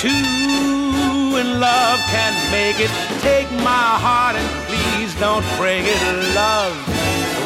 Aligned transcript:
Two 0.00 0.08
in 0.08 1.60
love 1.60 2.00
can 2.08 2.32
make 2.50 2.80
it. 2.80 2.90
Take 3.20 3.50
my 3.62 3.88
heart 4.00 4.34
and 4.34 4.48
please 4.66 5.14
don't 5.20 5.44
break 5.58 5.84
it. 5.84 6.00
Love 6.34 6.74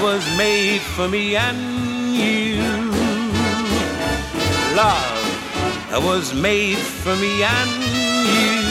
was 0.01 0.25
made 0.39 0.81
for 0.81 1.09
me 1.09 1.35
and 1.35 1.59
you. 2.15 2.63
Love 4.77 6.05
was 6.05 6.33
made 6.33 6.79
for 6.79 7.17
me 7.17 7.43
and 7.43 7.71
you. 8.39 8.63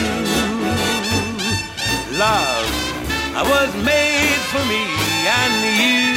Love 2.17 2.65
was 3.35 3.75
made 3.83 4.39
for 4.51 4.63
me 4.71 4.83
and 5.27 5.55
you. 5.81 6.12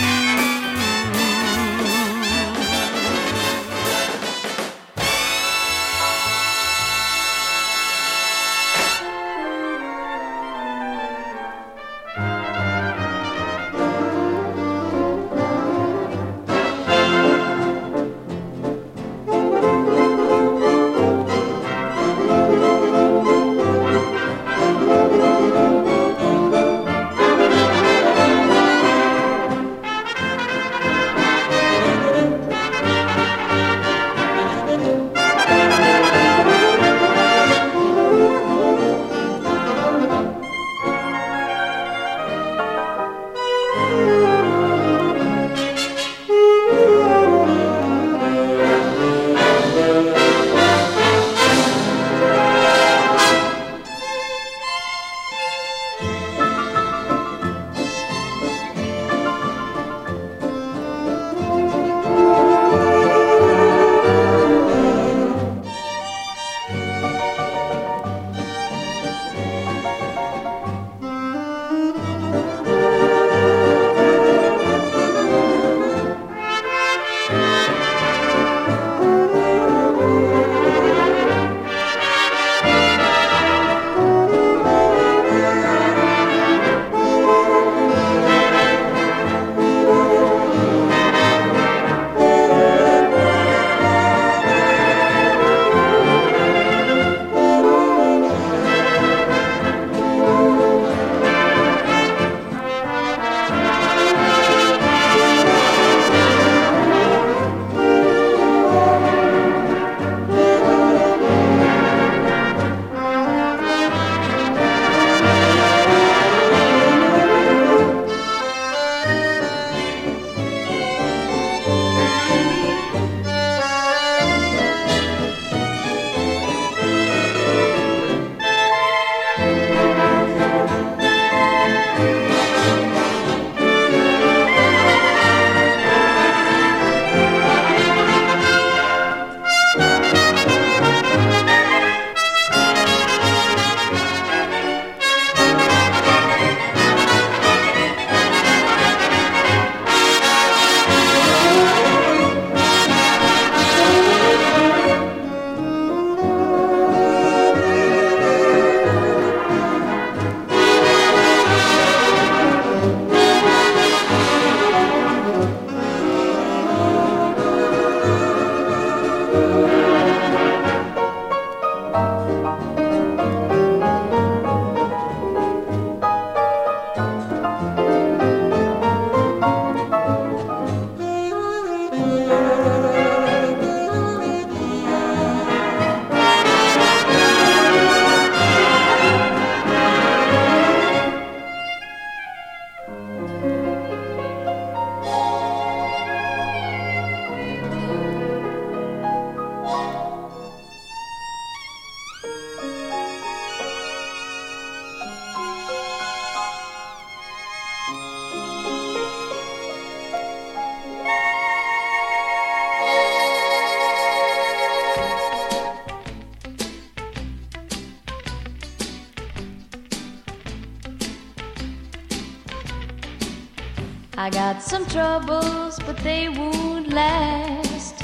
Got 224.56 224.62
some 224.62 224.86
troubles, 224.86 225.78
but 225.80 225.98
they 225.98 226.30
won't 226.30 226.88
last. 226.88 227.94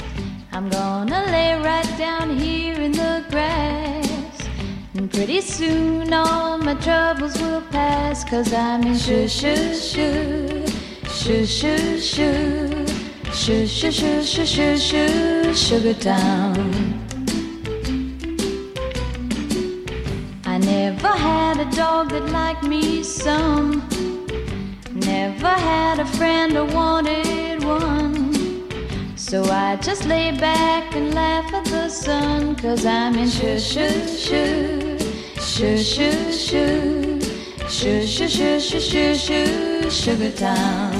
I'm 0.51 0.69
gonna 0.69 1.23
lay 1.31 1.55
right 1.55 1.91
down 1.97 2.37
here 2.37 2.79
in 2.79 2.91
the 2.91 3.25
grass. 3.31 4.37
And 4.93 5.11
pretty 5.11 5.41
soon 5.41 6.13
all 6.13 6.59
my 6.59 6.75
troubles 6.75 7.41
will 7.41 7.63
pass. 7.71 8.23
Cause 8.23 8.53
I'm 8.53 8.83
in 8.83 8.95
shoo 8.95 9.27
shoo 9.27 9.73
shoo, 9.73 10.67
shoo 11.07 11.45
shoo 11.45 11.99
shoo, 11.99 12.85
shoo 13.33 13.65
shoo 13.65 13.91
shoo 13.91 14.21
shoo 14.21 14.45
shoo 14.45 14.77
shoo, 14.77 15.53
Sugar 15.55 15.95
Town. 15.95 16.69
I 20.45 20.59
never 20.59 21.13
had 21.27 21.59
a 21.59 21.75
dog 21.75 22.11
that 22.11 22.29
liked 22.29 22.63
me 22.63 23.01
some. 23.01 23.92
A 26.23 26.25
friend 26.25 26.57
or 26.57 26.65
wanted 26.67 27.65
one. 27.65 29.17
So 29.17 29.43
I 29.43 29.75
just 29.75 30.05
lay 30.05 30.31
back 30.31 30.95
and 30.95 31.13
laugh 31.13 31.53
at 31.53 31.65
the 31.65 31.89
sun. 31.89 32.55
Cause 32.55 32.85
I'm 32.85 33.15
in 33.15 33.27
shoo 33.27 33.59
shoo 33.59 34.07
shoo, 34.07 34.97
shoo 35.37 35.77
shoo 35.77 36.31
shoo, 36.31 37.19
shoo 37.67 38.07
shoo 38.07 38.29
shoo 38.29 38.59
shoo 38.61 38.79
shoo 38.79 39.15
shoo, 39.15 39.89
Sugar 39.89 40.31
Town. 40.31 40.92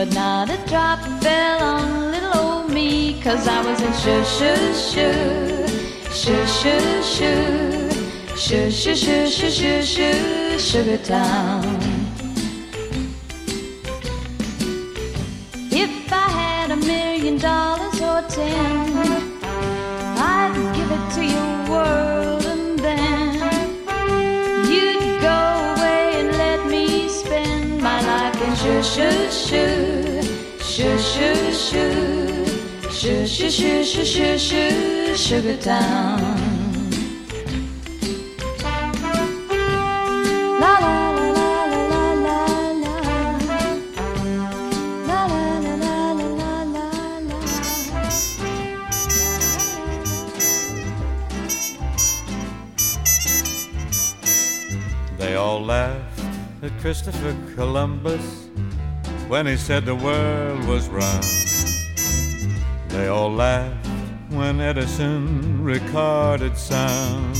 But 0.00 0.14
not 0.14 0.48
a 0.48 0.56
drop 0.66 0.98
fell 1.22 1.62
on 1.62 2.10
little 2.10 2.34
old 2.34 2.72
me, 2.72 3.20
cause 3.22 3.46
I 3.46 3.60
was 3.60 3.82
in 3.82 3.92
shoo 4.02 4.24
shoo 4.24 4.56
shoo, 4.88 5.66
shoo 6.10 6.46
shoo 6.46 7.02
shoo, 7.02 7.90
shoo 8.34 8.70
shoo 8.70 8.96
shoo 8.96 9.26
shoo 9.26 9.50
shoo 9.50 9.82
shoo, 9.82 10.58
Sugar 10.58 10.96
Town. 11.04 11.64
If 15.70 16.10
I 16.10 16.28
had 16.40 16.70
a 16.70 16.76
million 16.76 17.36
dollars 17.36 18.00
or 18.00 18.22
ten 18.30 19.38
I'd 20.16 20.54
give 20.76 20.90
it 20.96 21.04
to 21.16 21.22
your 21.36 21.52
world 21.70 22.46
and 22.46 22.78
then 22.78 23.34
you'd 24.64 25.20
go 25.20 25.40
away 25.76 26.20
and 26.20 26.30
let 26.38 26.66
me 26.70 27.06
spend 27.10 27.82
my 27.82 28.00
life 28.00 28.40
in 28.40 28.54
shoo 28.56 28.82
shoo 28.82 29.30
shoo 29.30 29.69
shoo 33.40 33.50
shoo 33.50 33.84
shoo 33.84 34.04
shoo 34.04 34.38
shoo 34.38 35.16
sugar 35.16 35.56
town 35.56 36.60
Christopher 56.80 57.36
Columbus 57.54 58.48
when 59.28 59.46
he 59.46 59.56
said 59.56 59.84
the 59.84 59.94
world 59.94 60.64
was 60.66 60.88
round. 60.88 61.39
They 62.92 63.08
all 63.08 63.32
laughed 63.32 63.86
when 64.30 64.60
Edison 64.60 65.62
recorded 65.62 66.56
sound. 66.56 67.36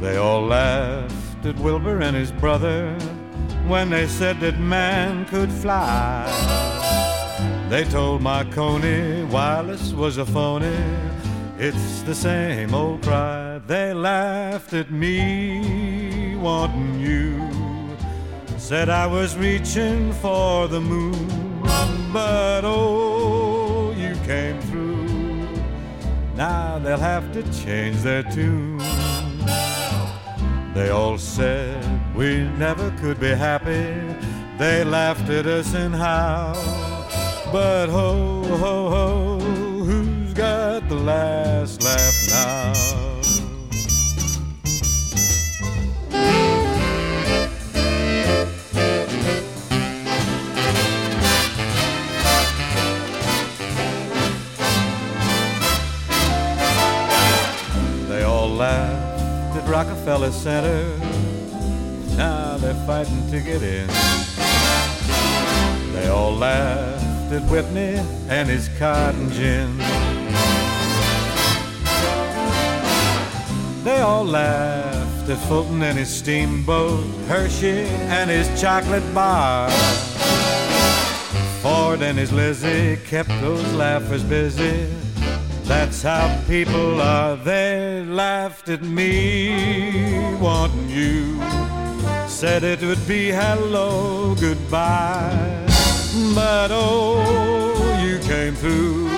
They 0.00 0.16
all 0.16 0.42
laughed 0.42 1.46
at 1.46 1.56
Wilbur 1.58 2.00
and 2.00 2.16
his 2.16 2.32
brother 2.32 2.92
when 3.66 3.90
they 3.90 4.06
said 4.06 4.40
that 4.40 4.58
man 4.60 5.24
could 5.26 5.50
fly. 5.50 6.26
They 7.70 7.84
told 7.84 8.20
Marconi 8.20 9.24
wireless 9.24 9.92
was 9.92 10.18
a 10.18 10.26
phony. 10.26 10.76
It's 11.58 12.02
the 12.02 12.14
same 12.14 12.74
old 12.74 13.02
cry. 13.02 13.60
They 13.66 13.94
laughed 13.94 14.74
at 14.74 14.90
me 14.90 16.36
wanting 16.36 17.00
you. 17.00 17.50
Said 18.58 18.88
I 18.88 19.06
was 19.06 19.36
reaching 19.36 20.12
for 20.14 20.68
the 20.68 20.80
moon, 20.80 21.43
but 22.14 22.62
oh, 22.64 23.92
you 23.96 24.14
came 24.24 24.60
through. 24.60 25.48
Now 26.36 26.78
they'll 26.78 26.96
have 26.96 27.32
to 27.32 27.42
change 27.52 28.02
their 28.02 28.22
tune. 28.22 28.78
They 30.74 30.90
all 30.90 31.18
said 31.18 31.84
we 32.14 32.44
never 32.56 32.92
could 33.00 33.18
be 33.18 33.30
happy. 33.30 33.92
They 34.58 34.84
laughed 34.84 35.28
at 35.28 35.46
us 35.46 35.74
and 35.74 35.92
how. 35.92 36.52
But 37.52 37.88
ho, 37.88 38.44
ho, 38.44 38.88
ho, 38.94 39.38
who's 39.40 40.32
got 40.34 40.88
the 40.88 40.94
last 40.94 41.82
laugh 41.82 42.16
now? 42.30 43.13
At 59.64 59.70
Rockefeller 59.70 60.30
Center. 60.30 60.98
Now 62.16 62.56
they're 62.58 62.86
fighting 62.86 63.26
to 63.30 63.40
get 63.40 63.62
in. 63.62 63.88
They 65.92 66.08
all 66.08 66.34
laughed 66.34 67.32
at 67.32 67.42
Whitney 67.50 68.00
and 68.28 68.48
his 68.48 68.68
cotton 68.78 69.30
gin. 69.30 69.78
They 73.84 74.00
all 74.00 74.24
laughed 74.24 75.28
at 75.28 75.38
Fulton 75.48 75.82
and 75.82 75.98
his 75.98 76.08
steamboat, 76.08 77.04
Hershey 77.26 77.86
and 78.08 78.30
his 78.30 78.48
chocolate 78.60 79.14
bar. 79.14 79.70
Ford 81.60 82.02
and 82.02 82.18
his 82.18 82.32
Lizzie 82.32 82.96
kept 83.06 83.30
those 83.40 83.72
laughers 83.74 84.22
busy 84.22 84.88
that's 85.74 86.02
how 86.02 86.26
people 86.46 87.00
are. 87.00 87.36
They 87.36 88.04
laughed 88.06 88.68
at 88.68 88.82
me 88.82 89.10
wanting 90.40 90.88
you. 90.88 91.18
Said 92.28 92.62
it 92.62 92.80
would 92.80 93.04
be 93.08 93.22
hello, 93.30 94.36
goodbye. 94.36 95.66
But 96.34 96.70
oh, 96.70 97.18
you 98.06 98.18
came 98.20 98.54
through. 98.54 99.08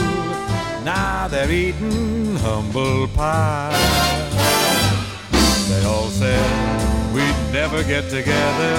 Now 0.82 1.28
they're 1.28 1.52
eating 1.64 2.36
humble 2.36 3.06
pie. 3.08 3.76
They 5.70 5.82
all 5.84 6.10
said 6.20 6.46
we'd 7.14 7.40
never 7.52 7.82
get 7.84 8.04
together. 8.18 8.74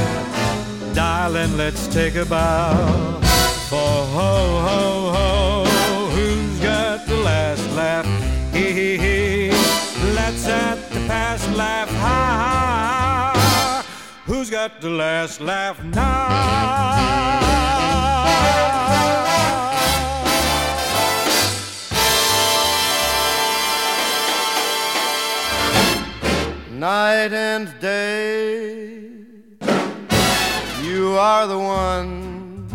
Darling, 0.96 1.56
let's 1.58 1.86
take 1.88 2.16
a 2.16 2.26
bow. 2.26 3.20
For 3.70 3.98
ho, 4.18 4.34
ho, 4.68 5.12
ho 5.16 5.37
Let's 10.38 10.50
at 10.50 10.90
the 10.92 11.00
past 11.08 11.50
laugh. 11.56 11.90
Ha. 11.90 13.84
Who's 14.28 14.52
got 14.52 14.82
the 14.82 14.92
last 14.92 15.42
laugh 15.42 15.84
now? 15.84 16.28
Night 26.72 27.34
and 27.34 27.74
day, 27.80 29.10
you 30.84 31.18
are 31.18 31.48
the 31.48 31.58
one, 31.58 32.68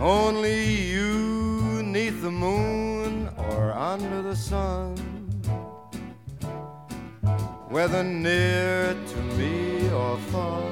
only 0.00 0.64
you 0.64 1.82
neath 1.82 2.22
the 2.22 2.30
moon 2.30 3.28
or 3.36 3.72
under 3.72 4.22
the 4.22 4.34
sun, 4.34 5.13
whether 7.74 8.04
near 8.04 8.94
to 9.08 9.18
me 9.36 9.90
or 9.90 10.16
far. 10.30 10.62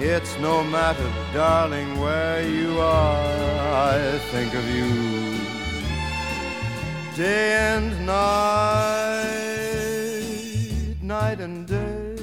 It's 0.00 0.36
no 0.40 0.64
matter, 0.64 1.08
darling, 1.32 2.00
where 2.00 2.42
you 2.42 2.80
are, 2.80 3.94
I 3.94 4.18
think 4.32 4.52
of 4.52 4.68
you 4.68 5.38
day 7.14 7.52
and 7.72 8.04
night, 8.04 9.36
night 11.00 11.38
and 11.38 11.68
day. 11.68 12.16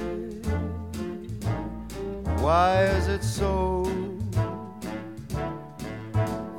Why 2.43 2.83
is 2.83 3.07
it 3.07 3.23
so 3.23 3.85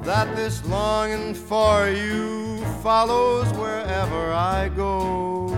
that 0.04 0.34
this 0.36 0.64
longing 0.64 1.34
for 1.34 1.90
you 1.90 2.64
follows 2.82 3.52
wherever 3.58 4.32
I 4.32 4.70
go? 4.70 5.51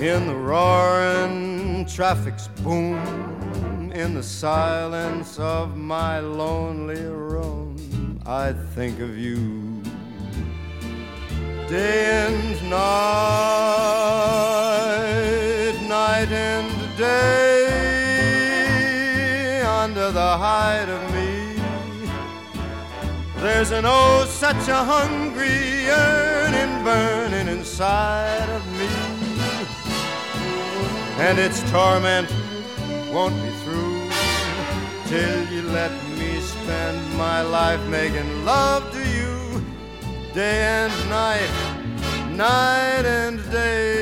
In 0.00 0.26
the 0.26 0.34
roaring 0.34 1.84
traffic's 1.84 2.48
boom, 2.62 3.92
in 3.94 4.14
the 4.14 4.22
silence 4.22 5.38
of 5.38 5.76
my 5.76 6.20
lonely 6.20 7.02
room, 7.02 8.18
I 8.24 8.54
think 8.74 8.98
of 9.00 9.18
you 9.18 9.82
day 11.68 12.26
and 12.26 12.70
night, 12.70 12.80
night 15.86 16.32
and 16.32 16.96
day, 16.96 17.20
under 19.60 20.10
the 20.12 20.38
hide 20.38 20.88
of 20.88 21.02
me. 21.12 21.60
There's 23.42 23.70
an 23.70 23.84
oh, 23.86 24.24
such 24.26 24.66
a 24.68 24.82
hungry 24.82 25.84
yearning 25.84 26.84
burning 26.84 27.48
inside 27.48 28.48
of 28.48 28.66
me 28.78 28.99
and 31.20 31.38
its 31.38 31.60
torment 31.70 32.28
won't 33.12 33.34
be 33.42 33.50
through 33.62 34.08
till 35.06 35.52
you 35.52 35.62
let 35.68 35.92
me 36.18 36.40
spend 36.40 36.98
my 37.18 37.42
life 37.42 37.82
making 37.88 38.44
love 38.44 38.90
to 38.92 39.02
you 39.16 39.62
day 40.32 40.62
and 40.62 40.92
night, 41.10 41.50
night 42.30 43.04
and 43.04 43.38
day. 43.50 43.99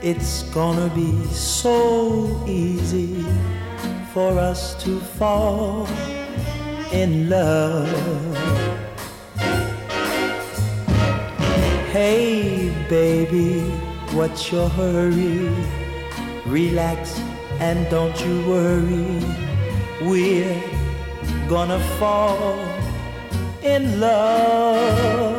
It's 0.00 0.44
gonna 0.54 0.88
be 0.94 1.24
so 1.34 2.44
easy 2.46 3.24
for 4.14 4.38
us 4.38 4.80
to 4.84 5.00
fall 5.00 5.88
in 6.92 7.28
love. 7.28 7.88
Hey, 11.90 12.72
baby, 12.88 13.60
what's 14.14 14.52
your 14.52 14.68
hurry? 14.68 15.50
Relax 16.46 17.18
and 17.58 17.90
don't 17.90 18.18
you 18.24 18.36
worry. 18.46 19.20
We're 20.00 20.62
gonna 21.48 21.80
fall 21.98 22.58
in 23.62 24.00
love. 24.00 25.37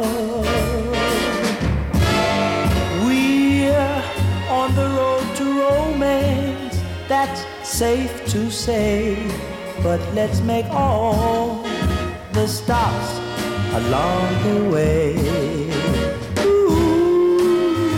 Safe 7.79 8.25
to 8.25 8.51
say. 8.51 9.15
But 9.81 10.01
let's 10.13 10.41
make 10.41 10.65
all 10.65 11.63
the 12.33 12.45
stops 12.45 13.09
along 13.79 14.25
the 14.47 14.69
way. 14.73 15.15
Ooh. 16.43 17.95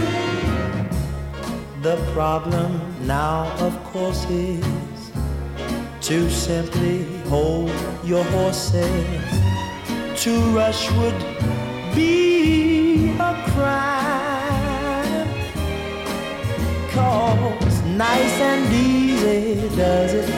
The 1.81 1.97
problem 2.13 2.71
now, 3.07 3.51
of 3.57 3.73
course, 3.85 4.23
is 4.29 5.01
to 6.01 6.29
simply 6.29 6.97
hold 7.33 7.71
your 8.03 8.23
horses. 8.35 9.31
To 10.23 10.31
rush 10.59 10.91
would 10.91 11.21
be 11.95 13.15
a 13.17 13.33
crime. 13.49 15.27
Cause 16.93 17.81
nice 18.05 18.37
and 18.51 18.69
does 19.31 20.13
it. 20.13 20.29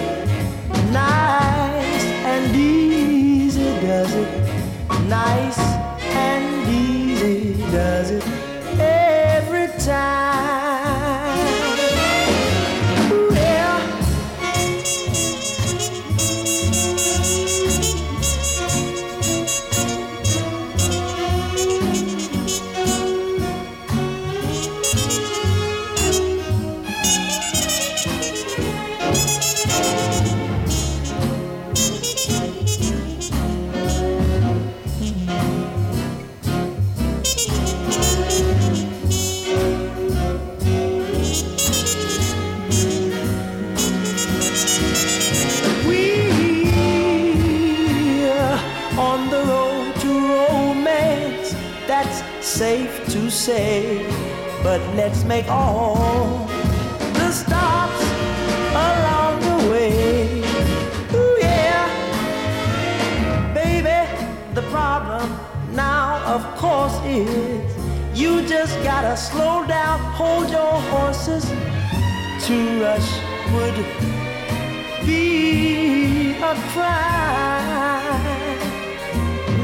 Nice 0.91 2.05
and 2.25 2.55
easy 2.55 3.63
does 3.81 4.13
it. 4.13 4.29
Nice 5.07 5.57
and 5.57 6.69
easy 6.69 7.53
does 7.71 8.11
it 8.11 8.32
say, 53.43 54.07
but 54.63 54.79
let's 54.95 55.25
make 55.25 55.45
all 55.49 56.47
the 57.19 57.29
stops 57.29 58.01
along 58.71 59.41
the 59.41 59.69
way. 59.69 60.39
Ooh, 61.13 61.37
yeah, 61.41 61.85
baby, 63.53 64.07
the 64.53 64.61
problem 64.71 65.29
now, 65.73 66.23
of 66.35 66.41
course, 66.55 66.97
is 67.03 67.69
you 68.17 68.47
just 68.47 68.81
gotta 68.81 69.17
slow 69.17 69.65
down, 69.67 69.99
hold 70.15 70.49
your 70.49 70.79
horses. 70.93 71.43
To 72.45 72.81
rush 72.81 73.11
would 73.53 73.75
be 75.05 76.37
a 76.37 76.55
crime. 76.71 78.05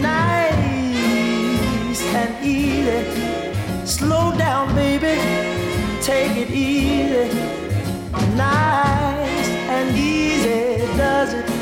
Nice 0.01 2.01
and 2.13 2.45
easy 2.45 3.38
Slow 3.99 4.31
down, 4.37 4.73
baby. 4.75 5.19
Take 6.01 6.37
it 6.37 6.49
easy. 6.51 7.27
Nice 8.37 9.49
and 9.75 9.97
easy 9.97 10.87
does 10.95 11.33
it. 11.33 11.58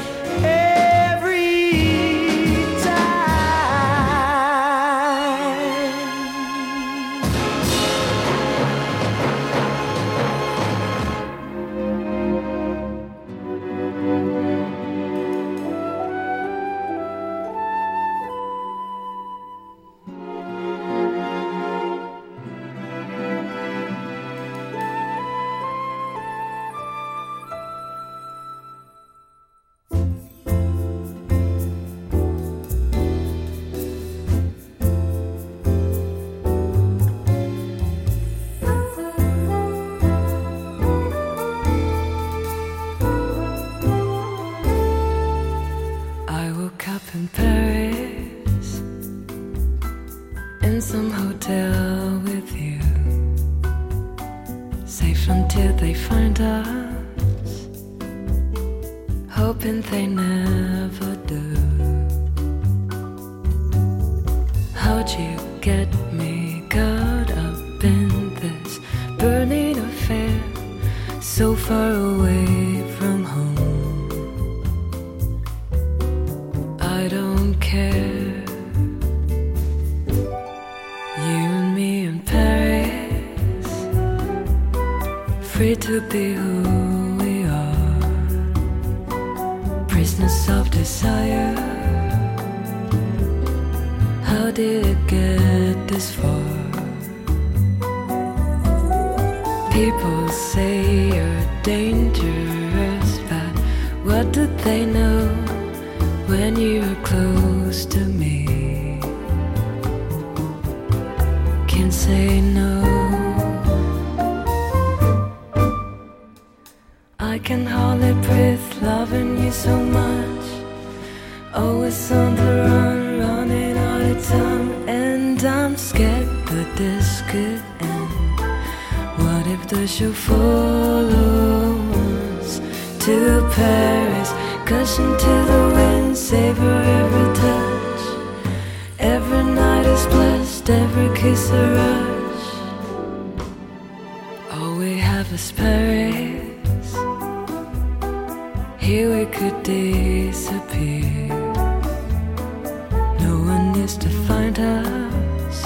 chance 153.88 153.98
to 153.98 154.10
find 154.28 154.60
us 154.60 155.64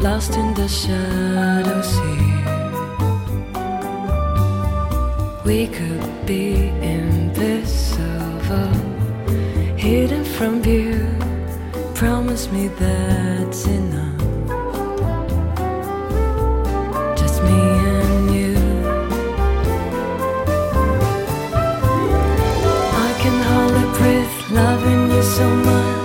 lost 0.00 0.34
in 0.36 0.54
the 0.54 0.68
shadows 0.68 1.92
here. 1.98 2.48
We 5.44 5.66
could 5.66 6.26
be 6.26 6.68
invisible, 6.80 8.72
hidden 9.76 10.24
from 10.24 10.62
view. 10.62 11.06
Promise 11.94 12.50
me 12.50 12.68
that's 12.68 13.66
enough. 13.66 14.20
Just 17.16 17.42
me 17.42 17.60
and 17.98 18.34
you. 18.34 18.56
I 23.06 23.10
can 23.22 23.36
hardly 23.48 23.86
breathe 23.98 24.36
loving 24.50 25.10
you 25.10 25.22
so 25.22 25.48
much 25.48 26.01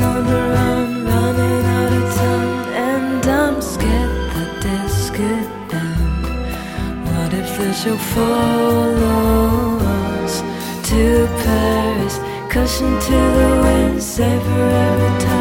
running 0.00 1.64
out 1.78 1.92
of 1.92 2.14
time 2.14 2.68
And 2.88 3.26
I'm 3.26 3.60
scared 3.62 4.30
that 4.34 4.52
this 4.62 5.10
could 5.10 5.48
end. 5.74 6.24
What 7.06 7.32
if 7.32 7.48
the 7.58 7.72
show 7.72 7.96
follows 8.14 9.14
to 10.90 11.26
Paris 11.44 12.16
Cushion 12.50 12.92
to 13.00 13.18
the 13.38 13.50
wind, 13.62 14.02
savor 14.02 14.68
every 14.88 15.14
time. 15.24 15.35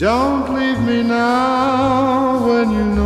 Don't 0.00 0.54
leave 0.54 0.80
me 0.80 1.02
now 1.02 2.48
when 2.48 2.70
you 2.70 2.84
know. 2.86 2.99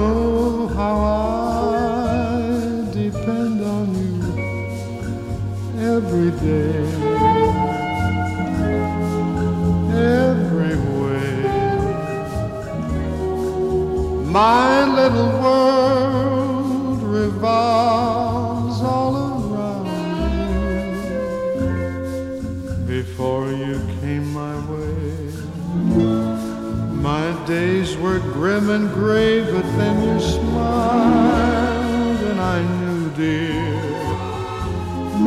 been 28.79 28.89
grave, 28.89 29.47
but 29.53 29.67
then 29.79 29.97
you 30.03 30.21
smiled, 30.21 32.21
and 32.31 32.41
I 32.41 32.61
knew, 32.79 33.11
dear, 33.15 33.81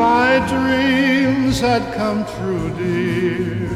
my 0.06 0.32
dreams 0.54 1.56
had 1.62 1.84
come 1.94 2.26
true, 2.36 2.70
dear. 2.76 3.70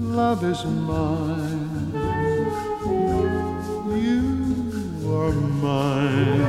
Love 0.00 0.44
is 0.44 0.62
mine, 0.66 1.92
you 4.04 4.20
are 5.18 5.32
mine. 5.66 6.42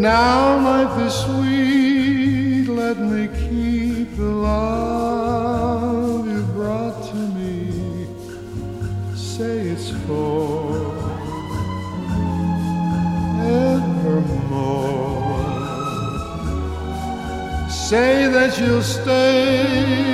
Now 0.00 0.38
life 0.70 0.96
is 1.06 1.14
sweet 1.14 1.55
Say 17.88 18.26
that 18.26 18.58
you'll 18.58 18.82
stay. 18.82 20.05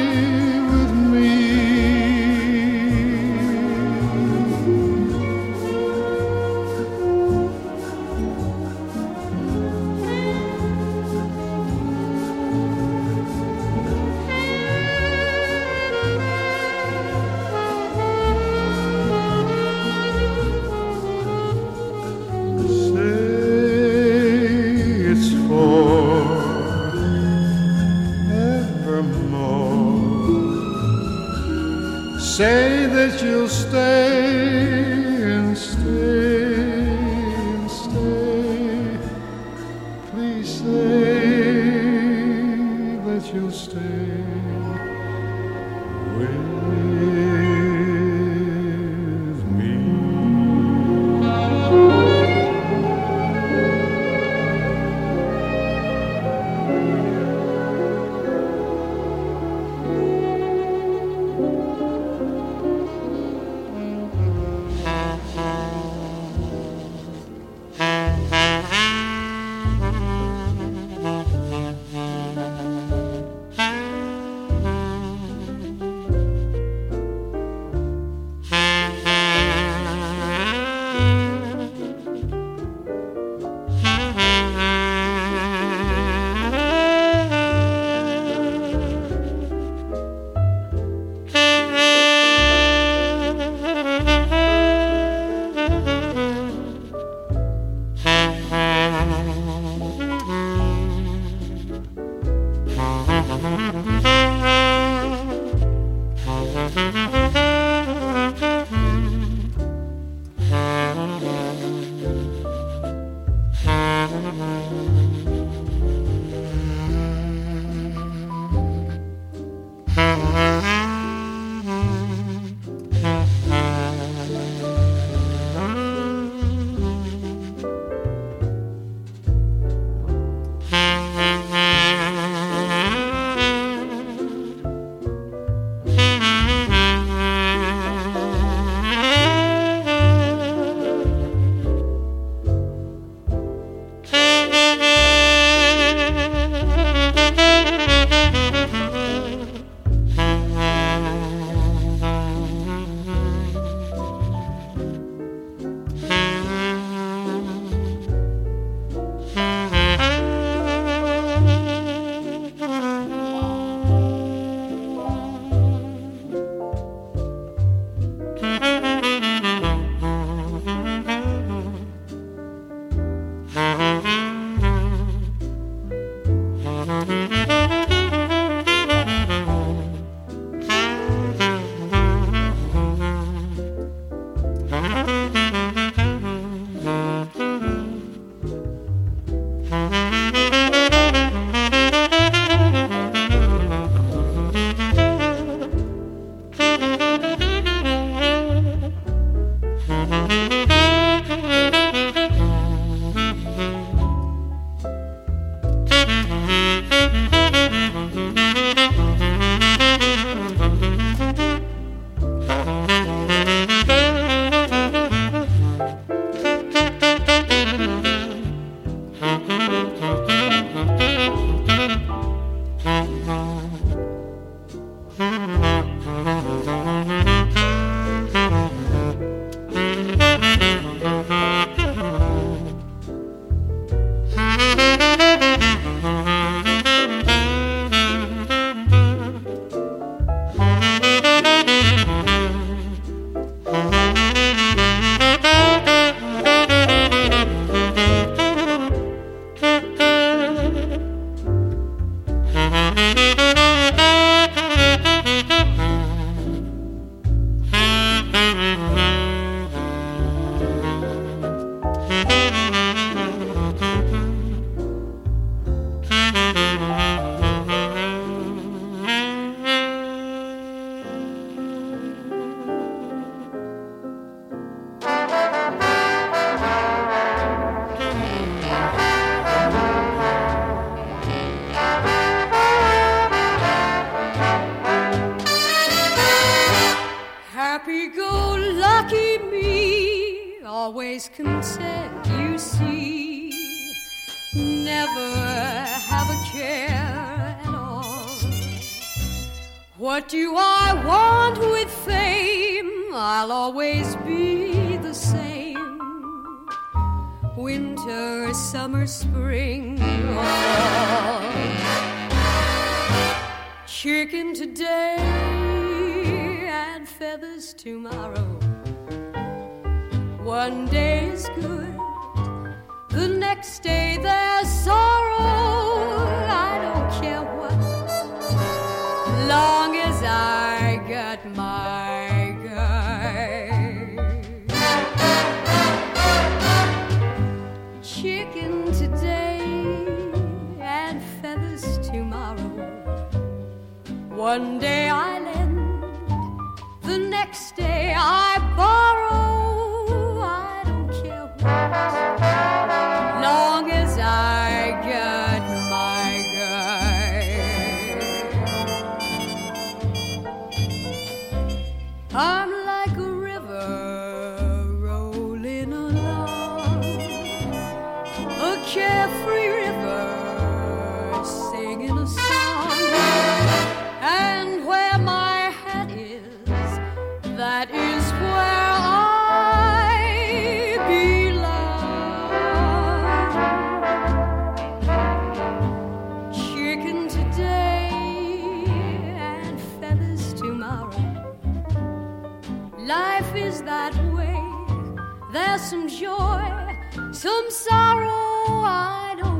Some 397.43 397.71
sorrow. 397.71 398.85
I 398.85 399.35
don't 399.37 399.52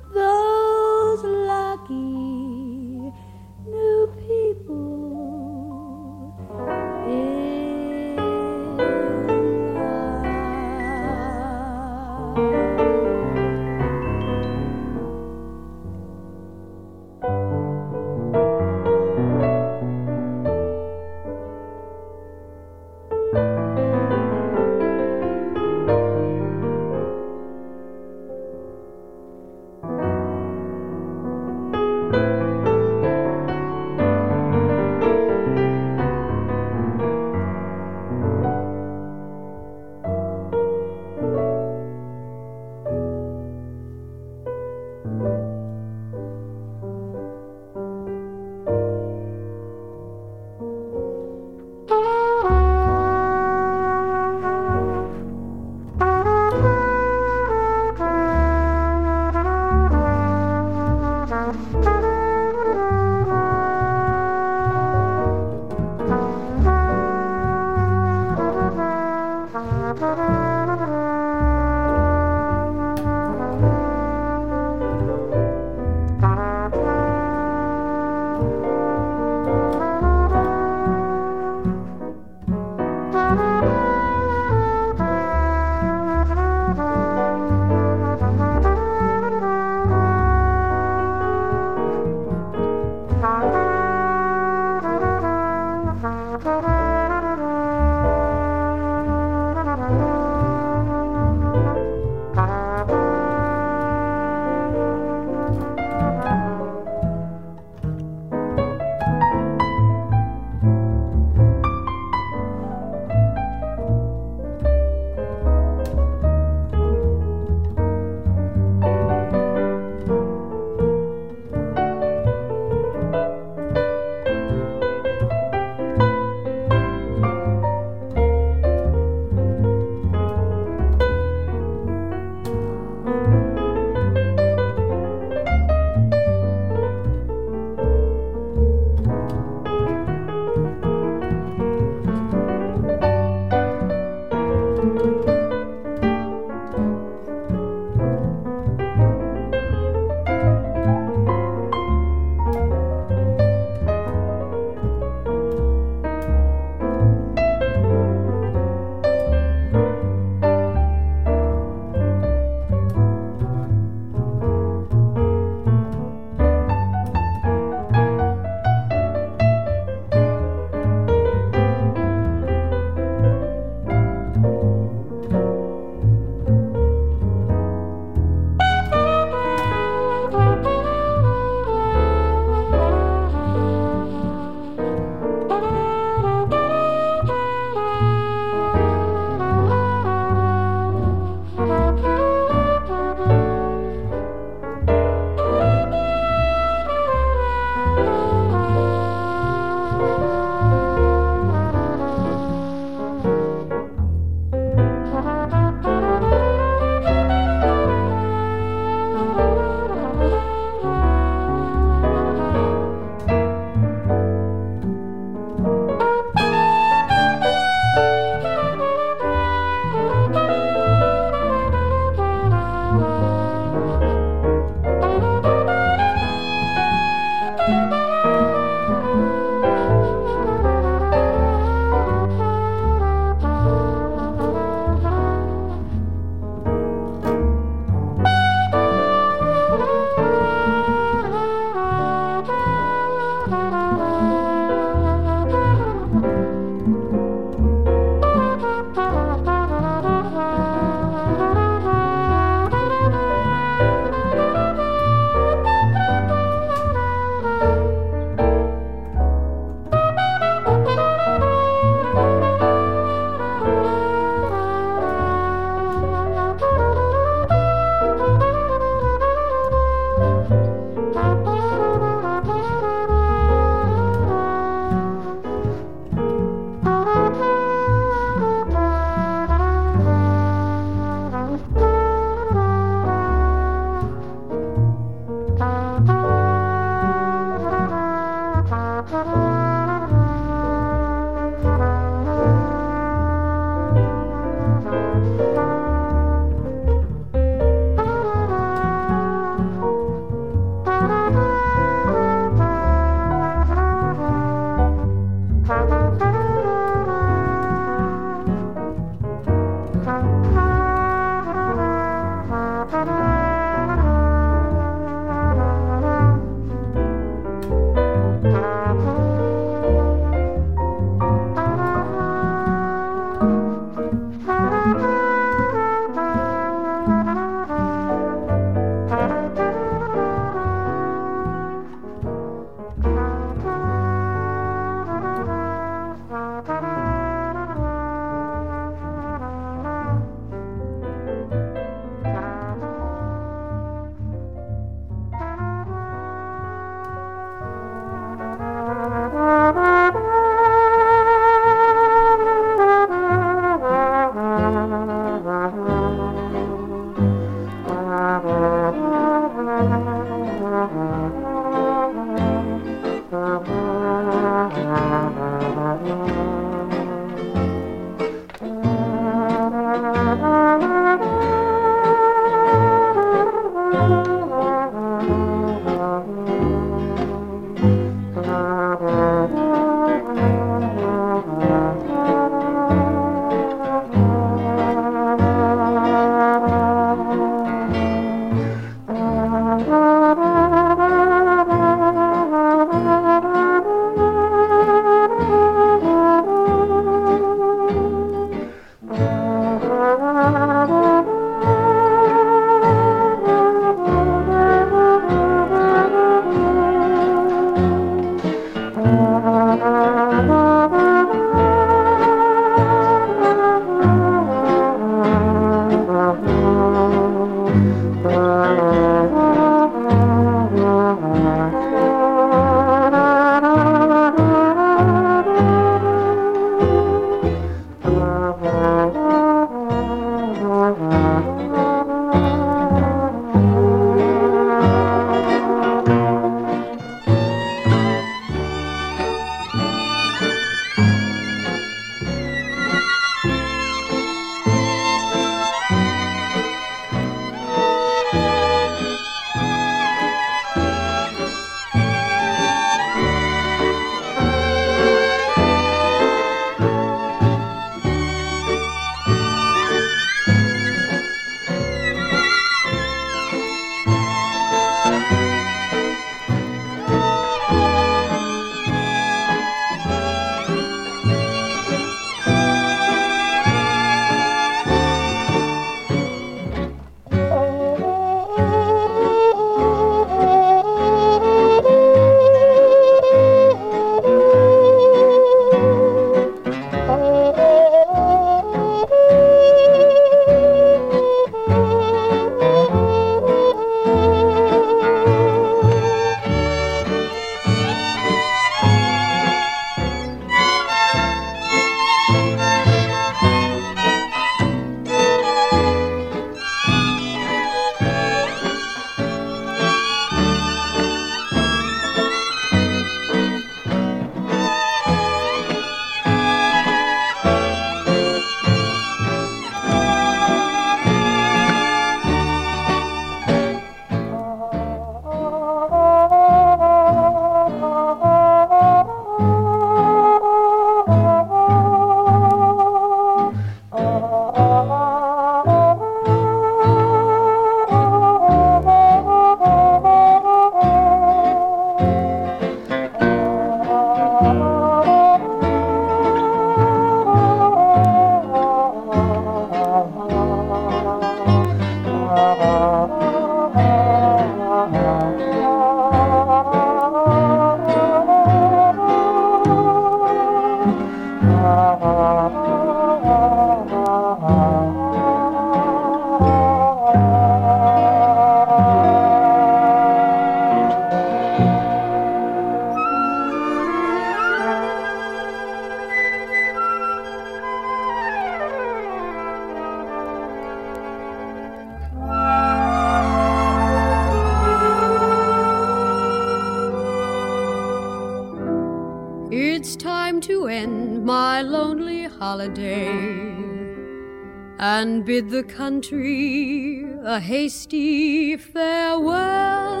and 594.78 595.24
bid 595.24 595.50
the 595.50 595.64
country 595.64 597.04
a 597.24 597.40
hasty 597.40 598.56
farewell. 598.56 600.00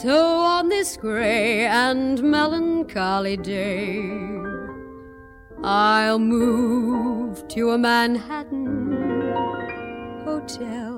So 0.00 0.38
on 0.38 0.70
this 0.70 0.96
gray 0.96 1.66
and 1.66 2.22
melancholy 2.22 3.36
day, 3.36 4.10
I'll 5.62 6.18
move 6.18 7.46
to 7.48 7.72
a 7.72 7.78
Manhattan 7.78 8.92
hotel. 10.24 10.91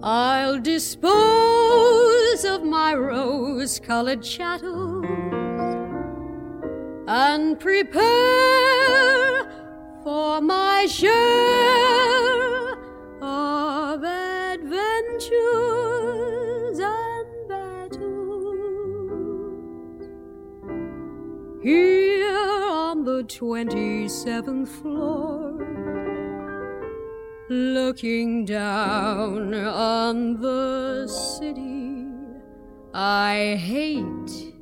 I'll 0.00 0.60
dispose 0.60 2.44
of 2.44 2.62
my 2.62 2.94
rose 2.94 3.80
colored 3.80 4.22
chattels 4.22 5.04
and 7.08 7.58
prepare 7.58 8.04
for 10.04 10.40
my 10.40 10.86
share 10.86 12.78
of 13.20 14.04
adventures 14.04 15.38
and 16.78 17.48
battles. 17.48 17.98
Here 21.60 22.38
on 22.38 23.04
the 23.04 23.24
27th 23.24 24.68
floor, 24.68 25.58
looking 27.50 28.44
down 28.44 29.54
on 29.54 30.40
the 30.40 31.08
city 31.08 32.04
I 32.92 33.56
hate 33.58 34.54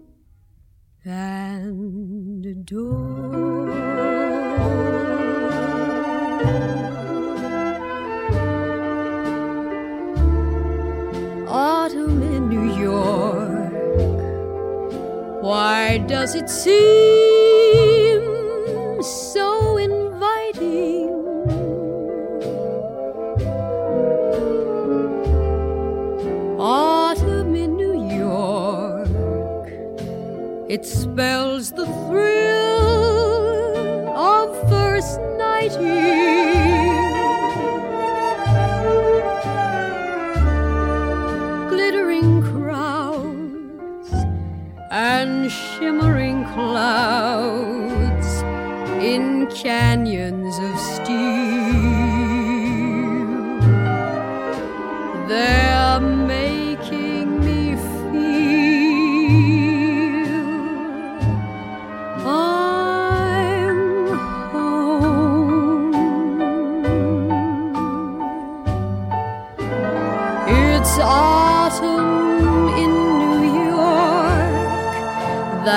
and 1.04 2.46
adore. 2.46 3.70
Autumn 11.48 12.22
in 12.22 12.48
New 12.48 12.74
York, 12.78 13.72
why 15.42 15.98
does 16.06 16.34
it 16.34 16.50
seem 16.50 16.72
so 19.02 19.55
it 30.76 30.84
spells 30.84 31.72
the 31.72 31.86
thrill 32.04 33.34
of 34.14 34.48
first 34.68 35.18
nighting. 35.38 35.80
Glittering 41.70 42.42
crowds 42.42 44.12
and 44.90 45.50
shimmering 45.50 46.44
clouds 46.52 48.28
in 49.02 49.46
canyons 49.46 50.58
of 50.58 50.78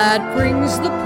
that 0.10 0.34
brings 0.34 0.80
the 0.80 0.99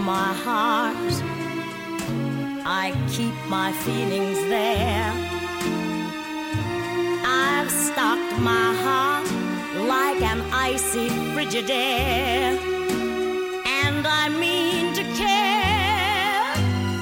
my 0.00 0.32
heart. 0.32 1.14
I 2.64 2.94
keep 3.10 3.34
my 3.48 3.72
feelings 3.84 4.38
there. 4.48 5.12
I've 7.24 7.70
stocked 7.70 8.38
my 8.40 8.74
heart 8.84 9.26
like 9.86 10.22
an 10.22 10.40
icy 10.52 11.08
Frigidaire. 11.32 12.56
And 13.66 14.06
I 14.06 14.28
mean 14.28 14.94
to 14.94 15.04
care 15.22 16.54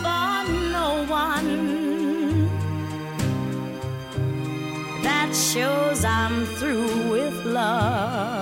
for 0.05 0.35
no 0.79 1.05
one. 1.09 2.49
That 5.03 5.31
shows 5.35 6.05
I'm 6.05 6.47
through 6.47 7.11
with 7.11 7.45
love. 7.45 8.38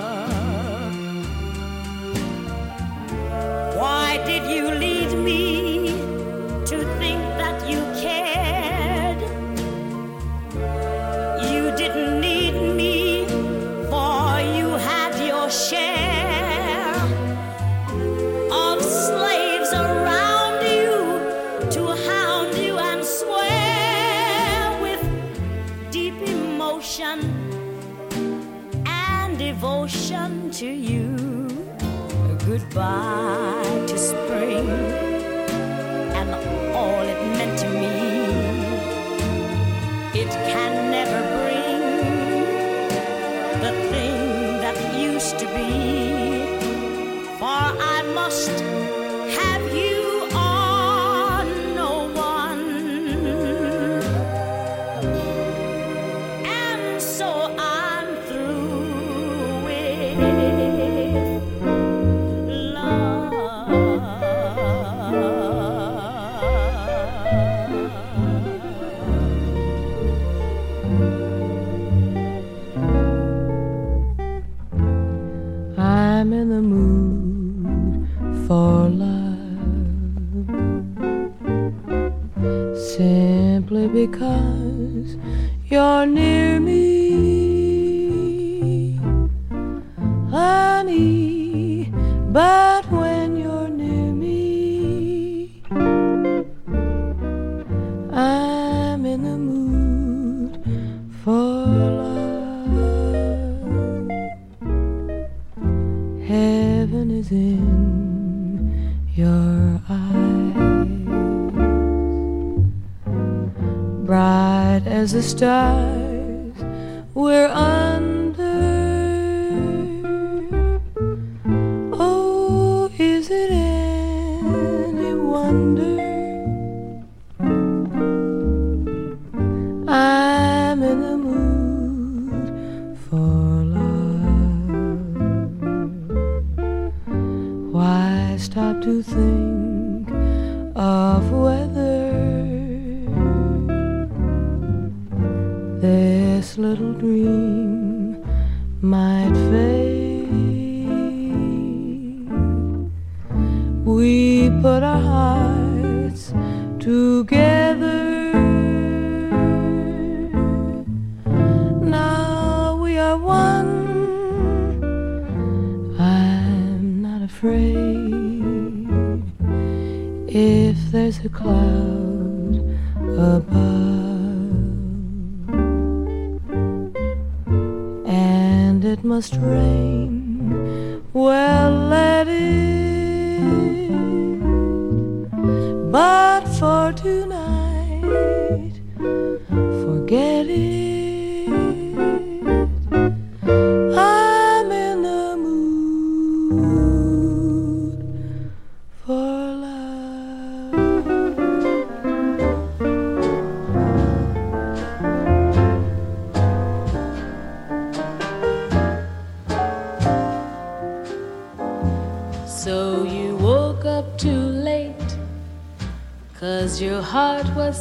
To 30.57 30.65
you. 30.65 31.15
Goodbye 32.47 33.85
to 33.85 34.26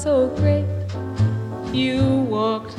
so 0.06 0.28
great. 0.36 0.64
You 1.72 2.00
walked 2.30 2.76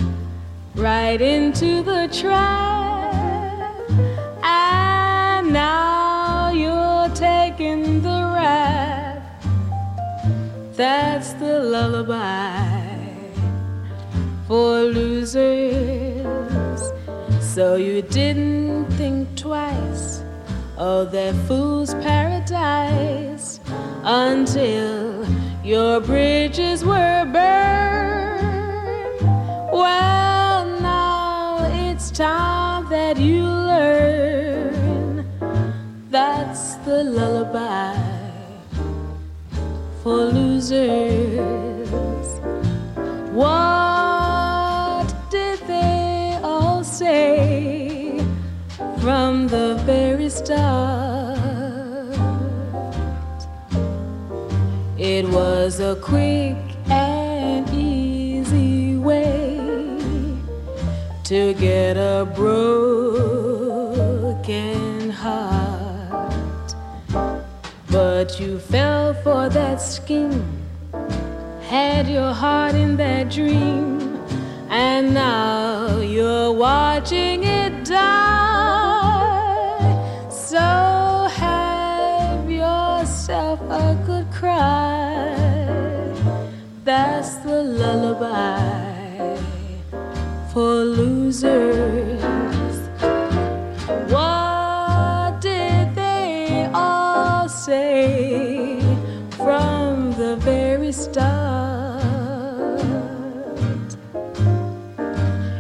right 0.75 1.19
into 1.19 1.83
the 1.83 2.07
trap, 2.07 3.89
and 4.41 5.51
now 5.51 6.51
you're 6.53 7.09
taking 7.13 8.01
the 8.01 8.31
rap. 8.33 9.43
That's 10.71 11.33
the 11.33 11.59
lullaby 11.59 12.63
for 14.47 14.83
losers. 14.83 16.81
So 17.41 17.75
you 17.75 18.03
didn't 18.03 18.85
think 18.93 19.35
twice 19.35 20.23
of 20.77 21.11
that 21.11 21.35
fool's 21.45 21.93
paradise 21.95 23.59
until 24.05 25.06
your 25.67 25.99
bridges 25.99 26.85
were 26.85 27.25
burned. 27.25 29.21
Well, 29.69 30.79
now 30.79 31.67
it's 31.73 32.09
time 32.09 32.89
that 32.89 33.17
you 33.17 33.43
learn. 33.43 35.25
That's 36.09 36.75
the 36.85 37.03
lullaby 37.03 37.97
for 40.03 40.31
losers. 40.31 41.89
What 43.33 45.13
did 45.29 45.59
they 45.67 46.39
all 46.41 46.81
say 46.85 48.21
from 49.01 49.49
the 49.49 49.75
very 49.85 50.29
start? 50.29 50.96
Was 55.37 55.79
a 55.79 55.95
quick 55.97 56.57
and 56.89 57.69
easy 57.69 58.95
way 58.95 59.59
to 61.23 61.53
get 61.53 61.95
a 61.95 62.25
broken 62.41 63.51
heart. 65.11 66.73
But 67.91 68.39
you 68.39 68.57
fell 68.57 69.13
for 69.25 69.47
that 69.49 69.79
scheme, 69.79 70.43
had 71.61 72.07
your 72.07 72.33
heart 72.33 72.73
in 72.73 72.97
that 72.97 73.29
dream, 73.29 74.17
and 74.69 75.13
now 75.13 75.99
you're 75.99 76.51
watching 76.51 77.43
it 77.43 77.85
die. 77.85 78.36
That's 86.87 87.35
the 87.39 87.63
lullaby 87.63 89.35
for 90.53 90.85
losers. 90.85 92.21
What 94.09 95.41
did 95.41 95.93
they 95.95 96.71
all 96.73 97.49
say 97.49 98.79
from 99.31 100.13
the 100.13 100.37
very 100.37 100.93
start? 100.93 102.05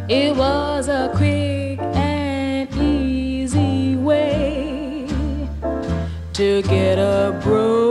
It 0.07 0.33
was 0.33 0.87
a 0.87 1.11
quick 1.13 1.81
and 1.81 2.73
easy 2.73 3.97
way 3.97 5.09
to 6.35 6.61
get 6.61 6.97
a 6.97 7.37
broken 7.43 7.86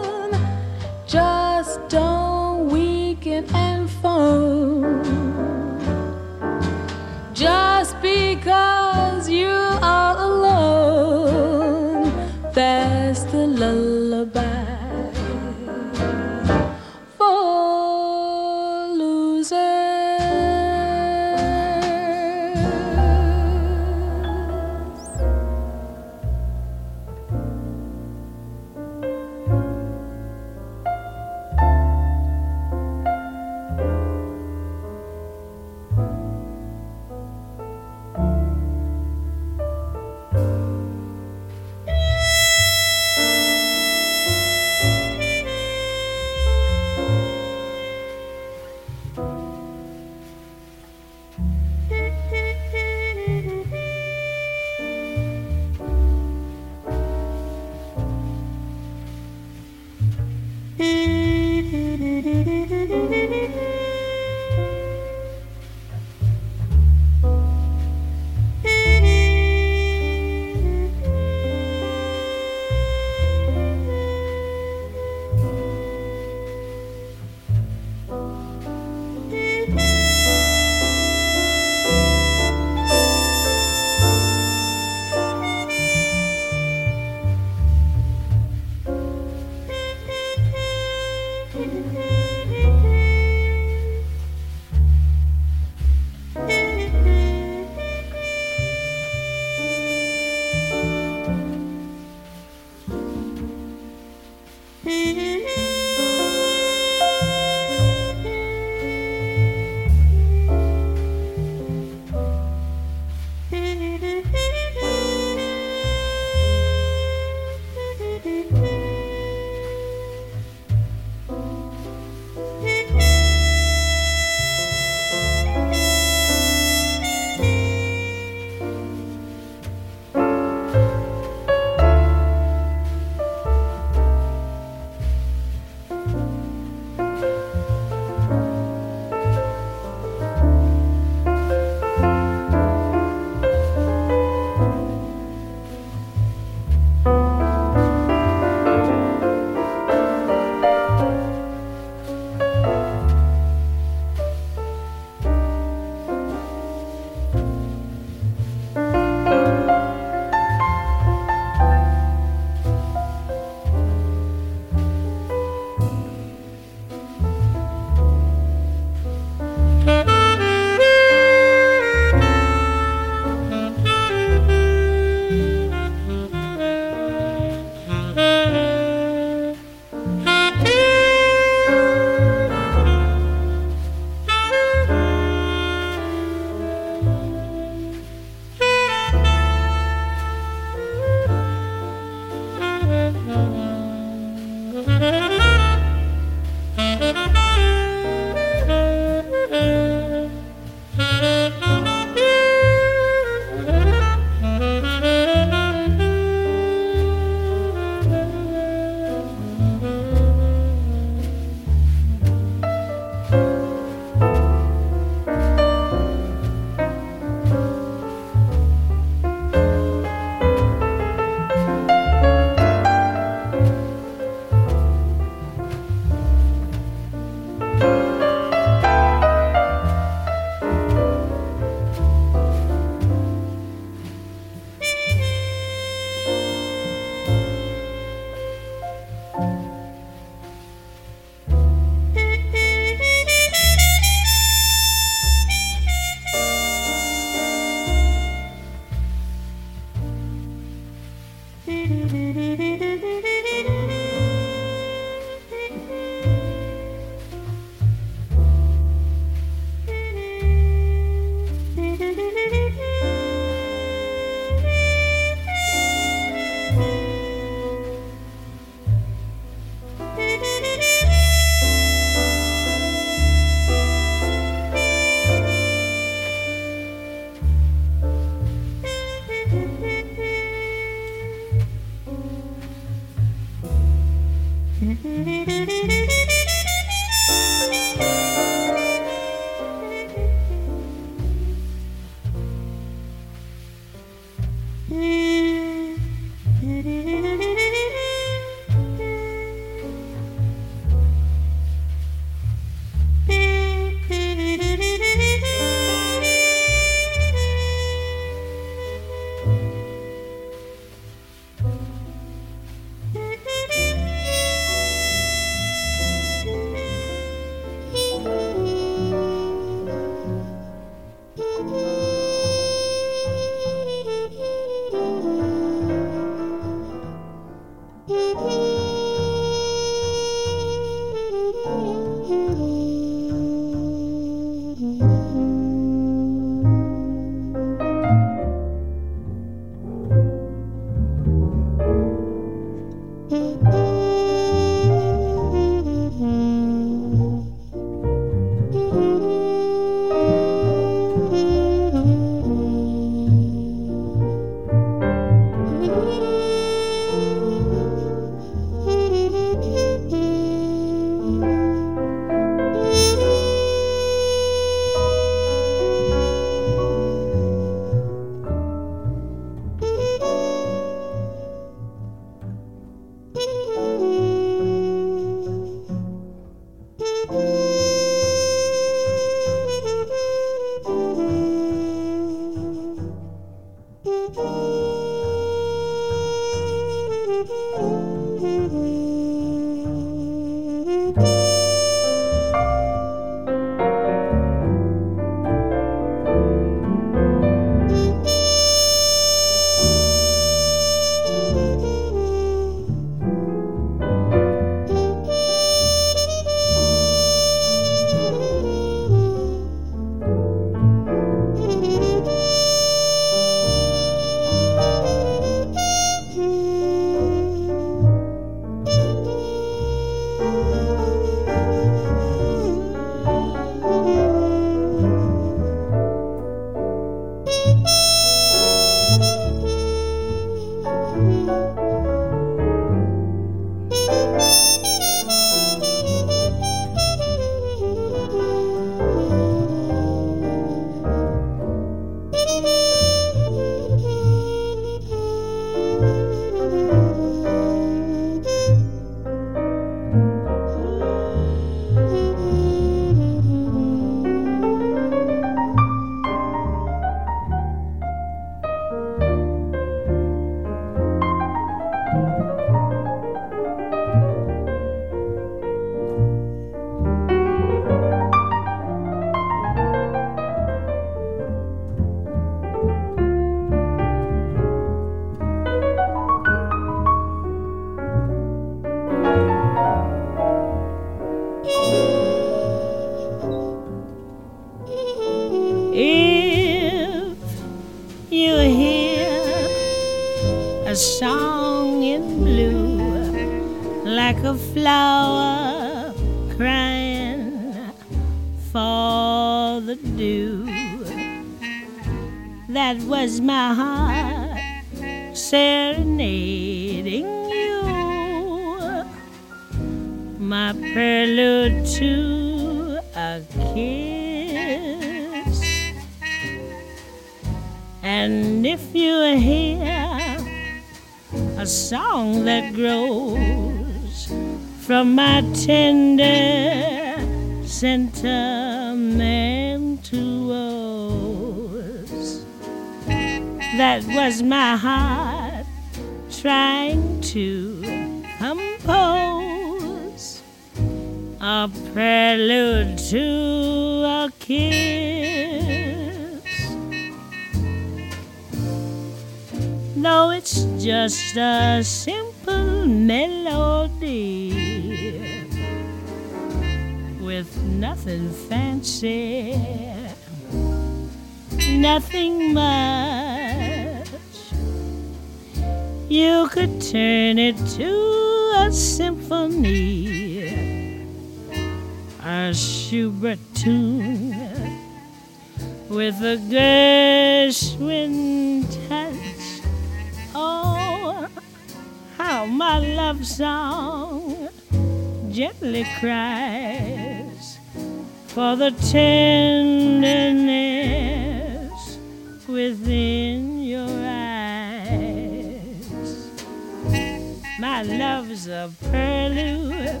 My 597.60 597.82
love's 597.82 598.48
a 598.48 598.72
purlieu 598.90 600.00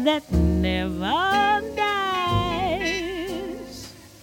that 0.00 0.30
never 0.30 1.62
dies, 1.74 3.14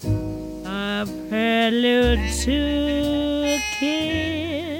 a 0.03 1.07
prelude 1.27 2.31
to 2.43 3.57
kiss. 3.79 4.74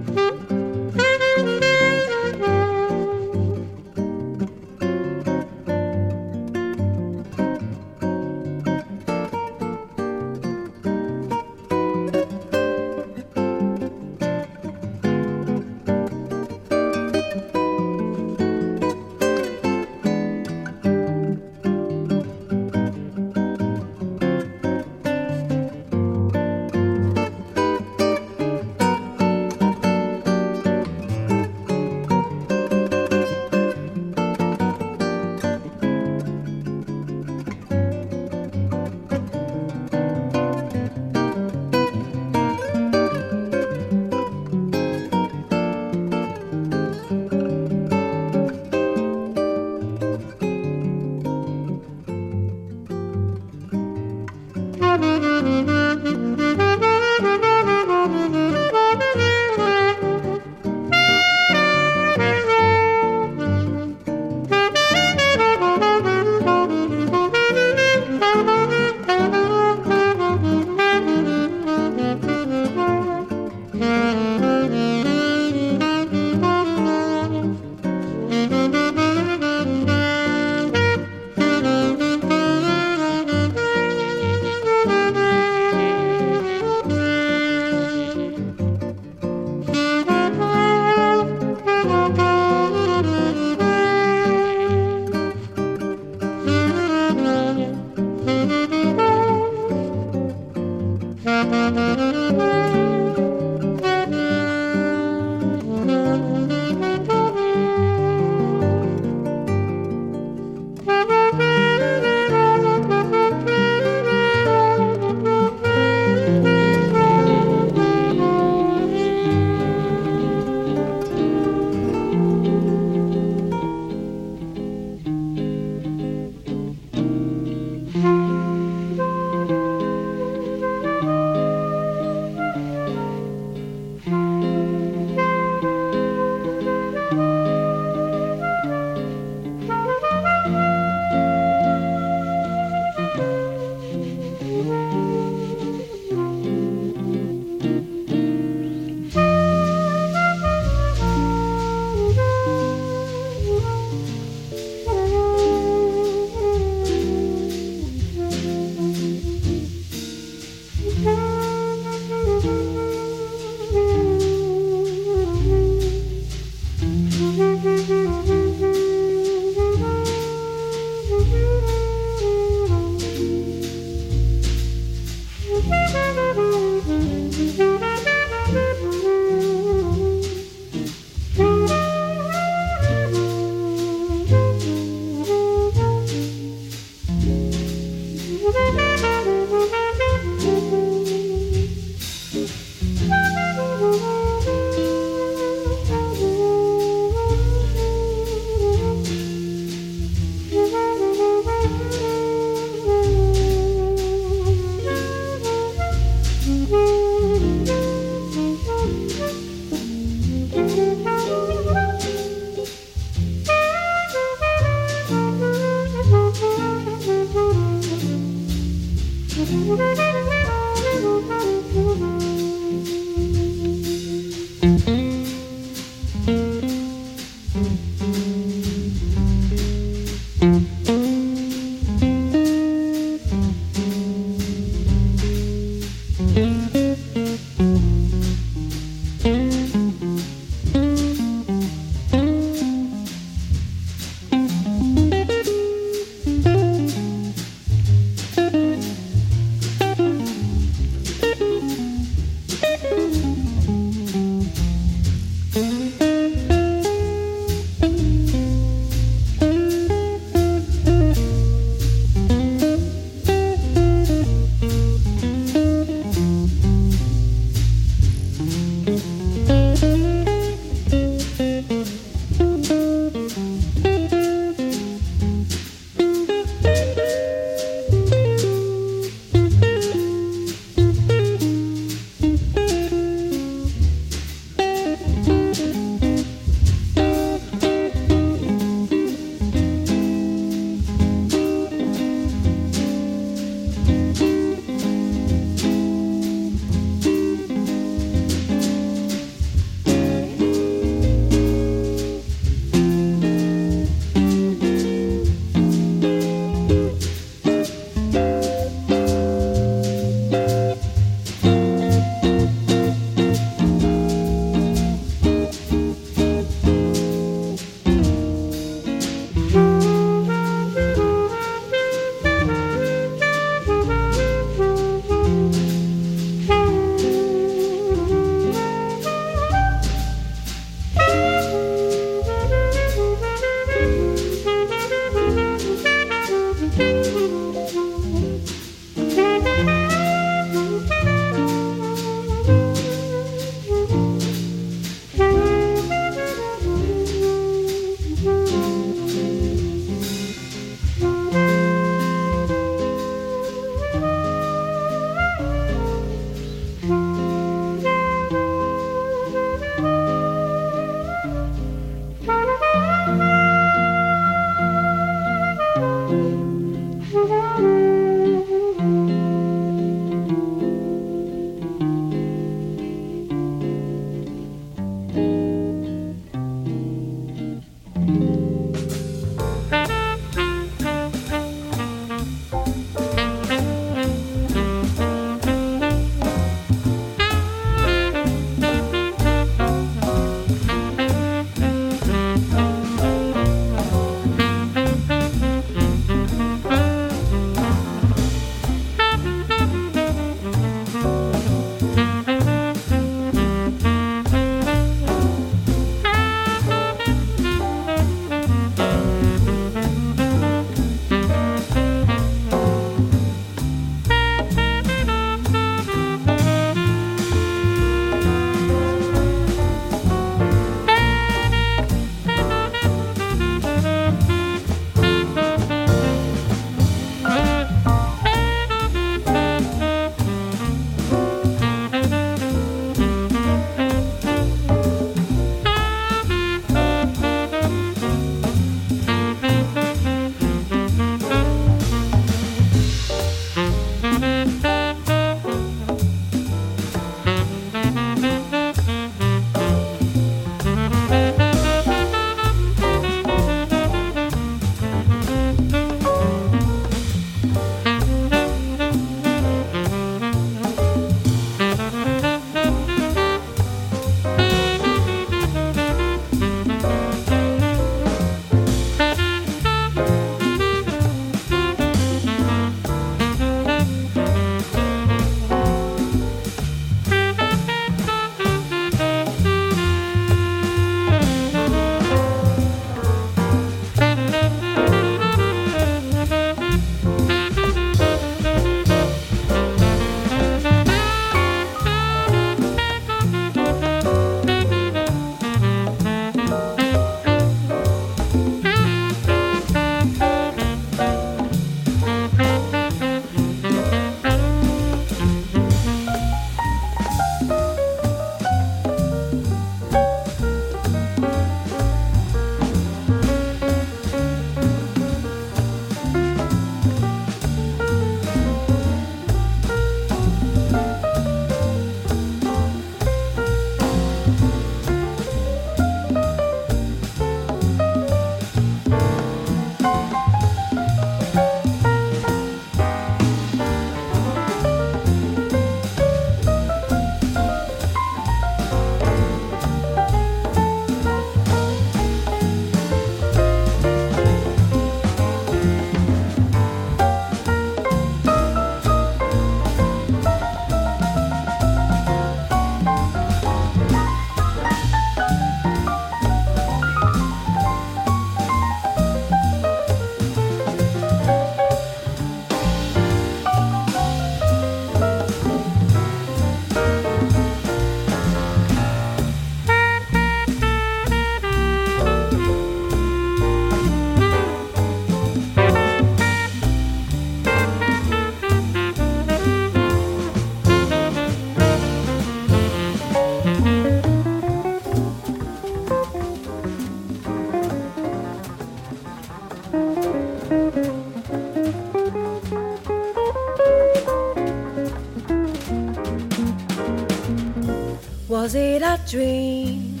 a 598.96 599.10
dream, 599.10 600.00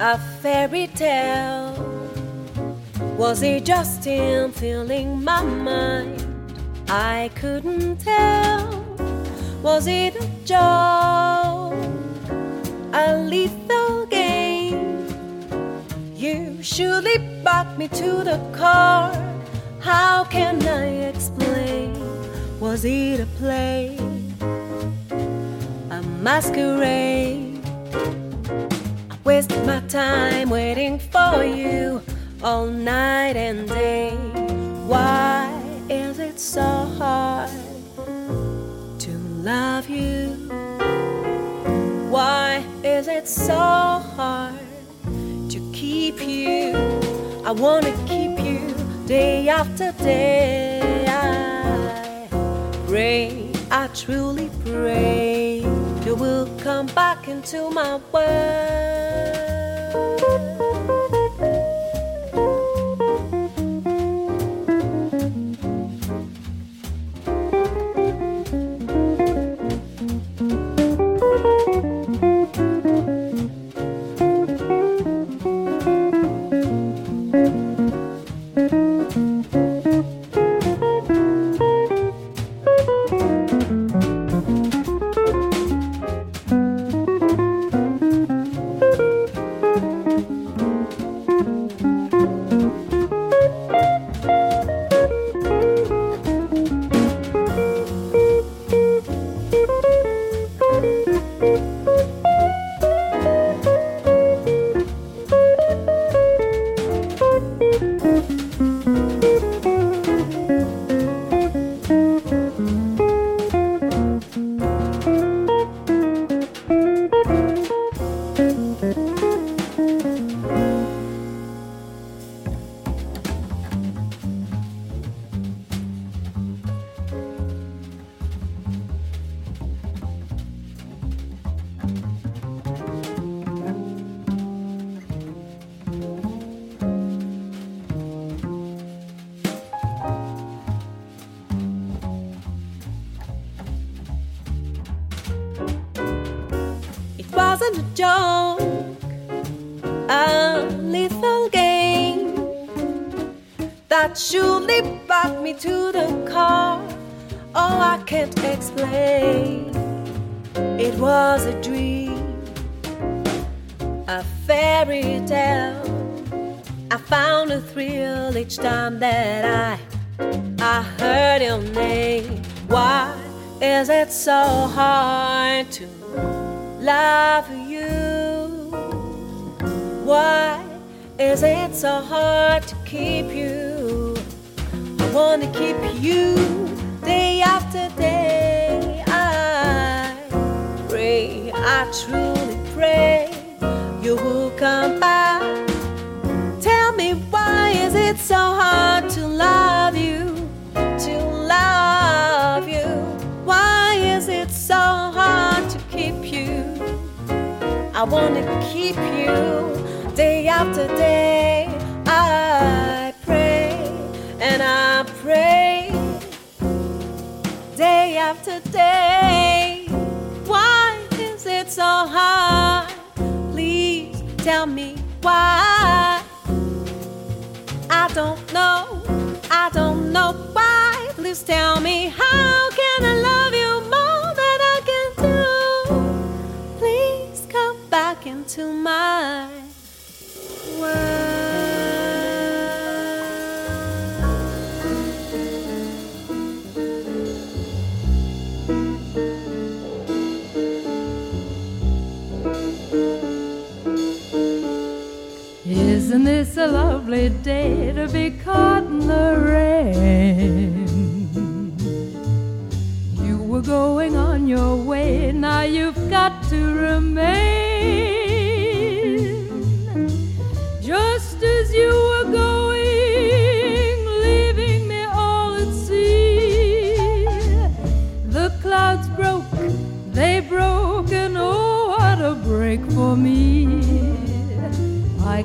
a 0.00 0.18
fairy 0.40 0.86
tale? 0.94 1.74
Was 3.18 3.42
it 3.42 3.64
just 3.64 4.04
him 4.04 4.52
filling 4.52 5.22
my 5.22 5.42
mind? 5.42 6.24
I 6.88 7.30
couldn't 7.34 7.98
tell. 7.98 8.64
Was 9.62 9.86
it 9.86 10.14
a 10.16 10.26
joke, 10.44 11.74
a 12.92 13.06
lethal 13.32 14.06
game? 14.06 15.06
You 16.14 16.62
surely 16.62 17.18
brought 17.42 17.76
me 17.78 17.88
to 17.88 18.10
the 18.30 18.38
core. 18.58 19.12
How 19.80 20.24
can 20.24 20.62
I 20.66 20.86
explain? 21.12 21.92
Was 22.60 22.84
it 22.84 23.20
a 23.20 23.26
play, 23.38 23.98
a 25.90 26.00
masquerade? 26.26 27.13
it's 43.24 43.46
so 43.46 43.54
hard 43.54 44.60
to 45.48 45.58
keep 45.72 46.20
you. 46.20 46.76
I 47.42 47.52
wanna 47.52 47.92
keep 48.06 48.38
you 48.38 48.74
day 49.06 49.48
after 49.48 49.92
day. 49.92 51.06
I 51.08 52.28
pray, 52.86 53.50
I 53.70 53.86
truly 53.94 54.50
pray, 54.66 55.60
you 56.04 56.14
will 56.14 56.50
come 56.58 56.84
back 56.88 57.26
into 57.26 57.70
my 57.70 57.98
world. 58.12 59.44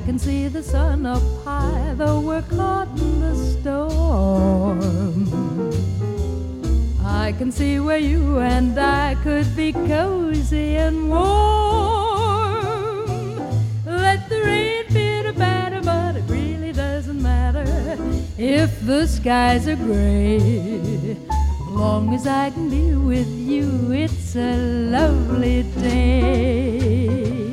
can 0.04 0.18
see 0.18 0.48
the 0.48 0.62
sun 0.62 1.06
up 1.06 1.22
high, 1.44 1.94
though 1.96 2.20
we're 2.20 2.42
caught 2.42 2.88
in 2.98 3.20
the 3.20 3.34
storm. 3.34 5.18
I 7.04 7.32
can 7.32 7.52
see 7.52 7.78
where 7.80 7.98
you 7.98 8.38
and 8.38 8.78
I 8.78 9.16
could 9.22 9.54
be 9.54 9.72
cozy 9.72 10.76
and 10.76 11.10
warm. 11.10 11.20
Let 13.84 14.28
the 14.28 14.40
rain 14.42 14.84
be 14.88 15.22
the 15.22 15.32
batter, 15.32 15.80
but 15.82 16.16
it 16.16 16.24
really 16.28 16.72
doesn't 16.72 17.22
matter 17.22 17.96
if 18.38 18.80
the 18.86 19.06
skies 19.06 19.68
are 19.68 19.76
gray. 19.76 21.16
Long 21.68 22.14
as 22.14 22.26
I 22.26 22.50
can 22.50 22.68
be 22.70 22.94
with 22.94 23.28
you, 23.28 23.92
it's 23.92 24.34
a 24.36 24.56
lovely 24.90 25.62
day. 25.80 27.49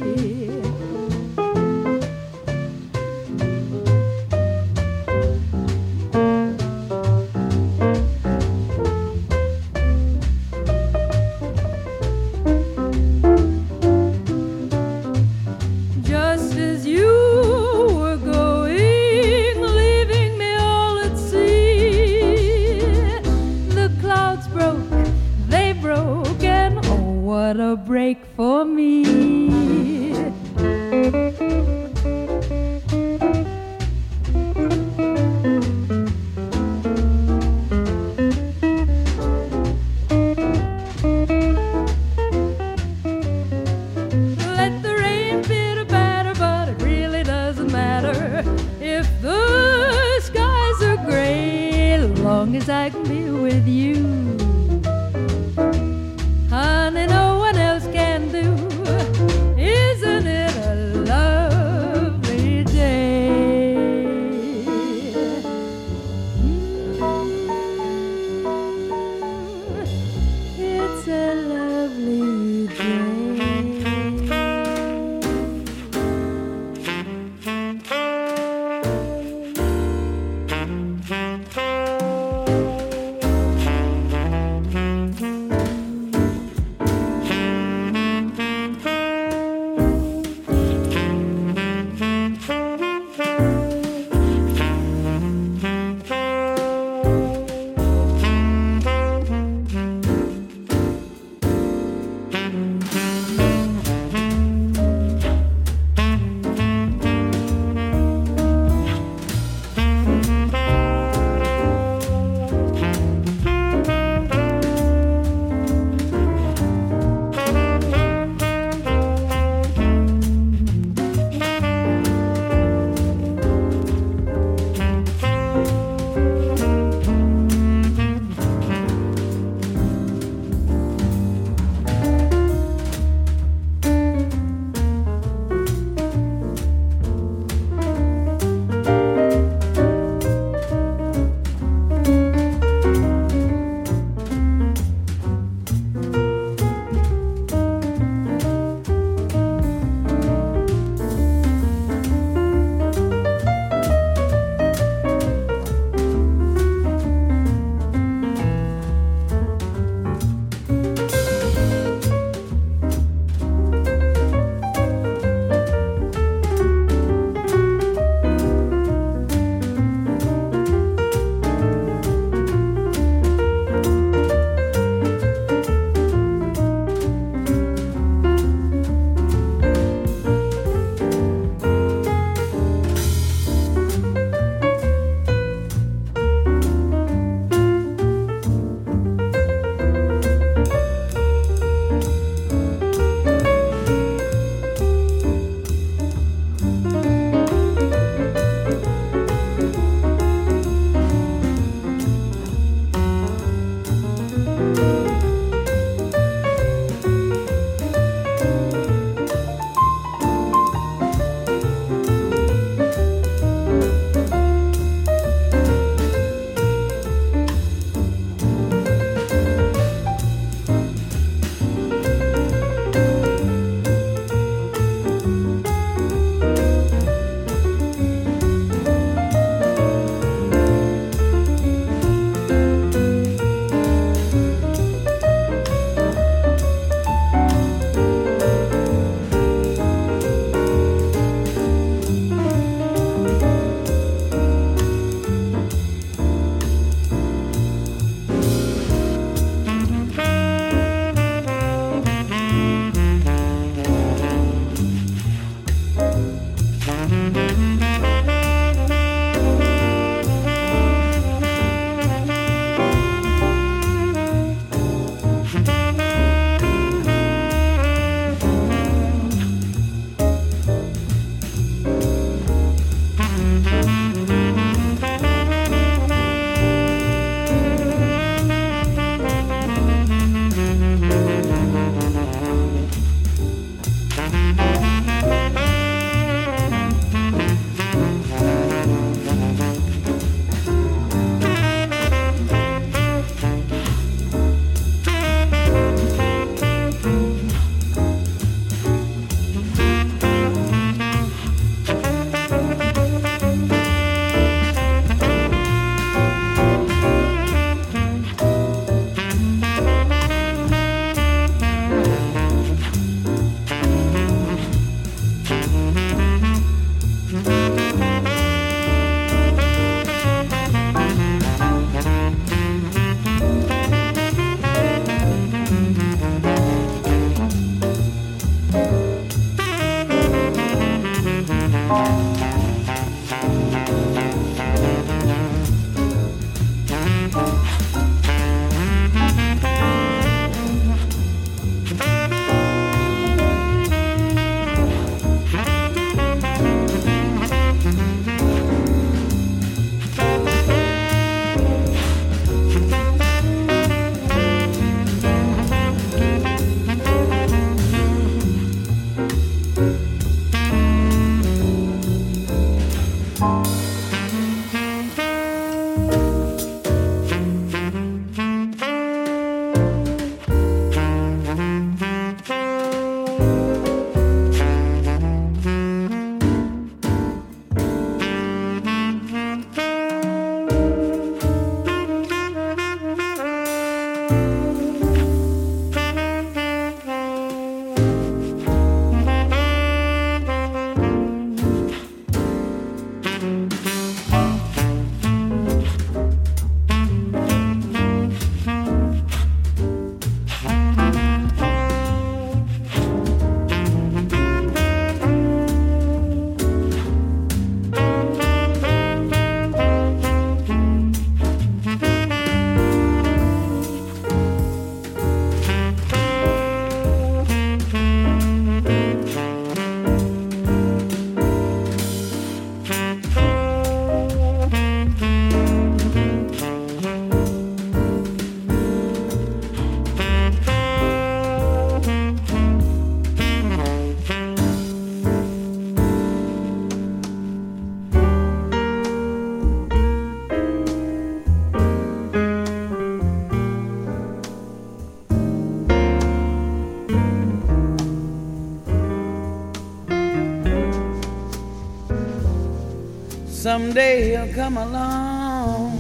Someday 453.68 454.30
he'll 454.30 454.54
come 454.54 454.78
along, 454.78 456.00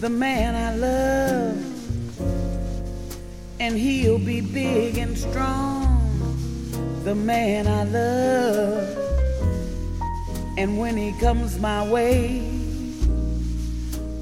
the 0.00 0.10
man 0.10 0.56
I 0.56 0.74
love, 0.74 1.56
and 3.60 3.76
he'll 3.76 4.18
be 4.18 4.40
big 4.40 4.98
and 4.98 5.16
strong, 5.16 6.02
the 7.04 7.14
man 7.14 7.68
I 7.68 7.84
love. 7.84 8.98
And 10.58 10.80
when 10.80 10.96
he 10.96 11.12
comes 11.20 11.60
my 11.60 11.88
way, 11.88 12.42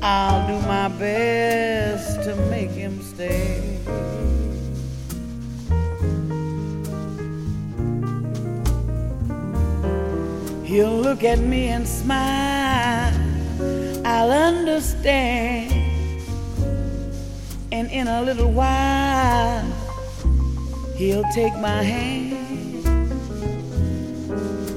I'll 0.02 0.47
do 0.47 0.60
my 0.66 0.89
best 0.89 2.22
to 2.24 2.36
make 2.51 2.72
him 2.72 3.01
stay. 3.01 3.63
He'll 10.74 11.01
look 11.01 11.22
at 11.22 11.38
me 11.38 11.68
and 11.68 11.86
smile. 11.86 13.14
I'll 14.05 14.32
understand. 14.32 15.70
And 17.70 17.88
in 17.92 18.09
a 18.09 18.20
little 18.22 18.51
while, 18.51 19.62
he'll 20.96 21.22
take 21.32 21.55
my 21.60 21.80
hand. 21.80 22.84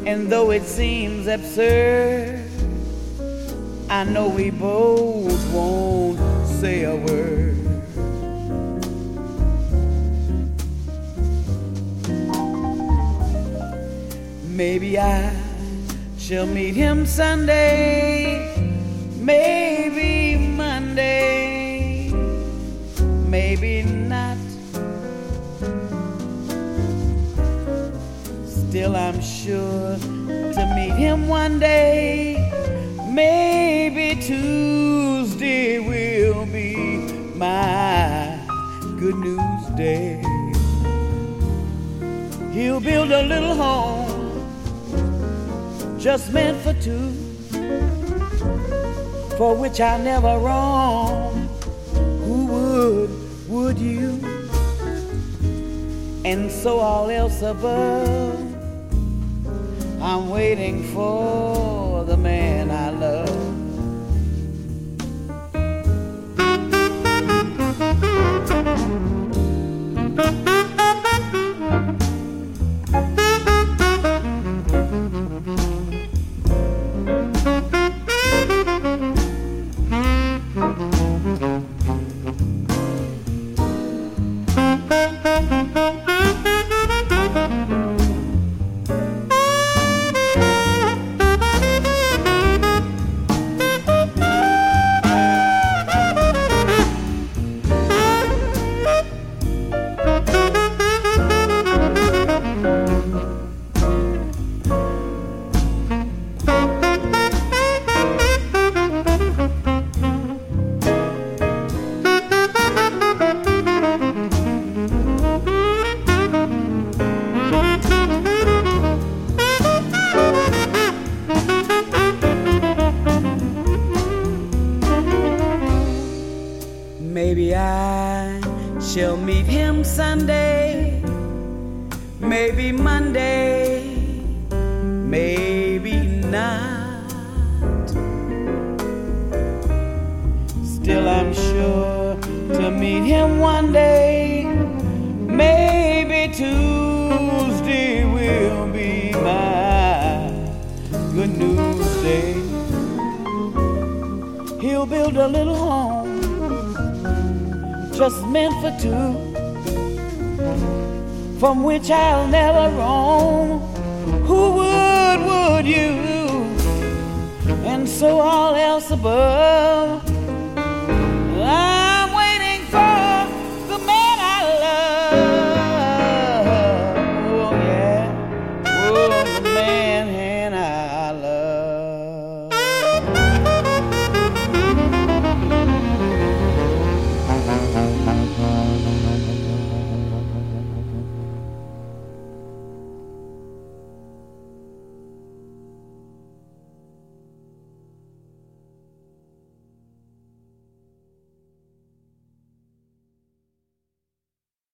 And 0.08 0.32
though 0.32 0.52
it 0.52 0.66
seems 0.66 1.26
absurd, 1.26 2.48
I 3.90 4.04
know 4.04 4.28
we 4.30 4.52
both 4.52 5.52
won't 5.52 6.20
say 6.46 6.84
a 6.84 6.96
word. 6.96 7.58
Maybe 14.46 15.00
I 15.00 15.37
shall 16.28 16.46
meet 16.46 16.76
him 16.76 17.06
Sunday, 17.06 18.54
maybe 19.16 20.36
Monday, 20.36 22.12
maybe 23.30 23.84
not. 23.84 24.36
Still, 28.46 28.98
I'm 28.98 29.22
sure 29.22 29.96
to 29.96 30.74
meet 30.76 30.96
him 31.00 31.30
one 31.30 31.60
day. 31.60 32.36
Maybe 33.10 34.22
Tuesday 34.22 35.80
will 35.80 36.46
be 36.46 36.76
my 37.38 38.38
good 39.00 39.16
news 39.16 39.66
day. 39.78 40.22
He'll 42.52 42.82
build 42.82 43.12
a 43.14 43.24
little 43.24 43.56
home 43.56 43.97
just 46.08 46.32
meant 46.32 46.58
for 46.62 46.72
two, 46.76 47.12
for 49.36 49.54
which 49.58 49.82
I 49.82 49.98
never 49.98 50.40
wrong. 50.40 51.50
Who 52.24 52.46
would, 52.46 53.50
would 53.50 53.78
you? 53.78 54.12
And 56.24 56.50
so 56.50 56.80
all 56.80 57.10
else 57.10 57.42
above, 57.42 58.40
I'm 60.02 60.30
waiting 60.30 60.82
for 60.94 62.06
the 62.06 62.16
man 62.16 62.72
I 62.72 62.90
love. 62.92 63.47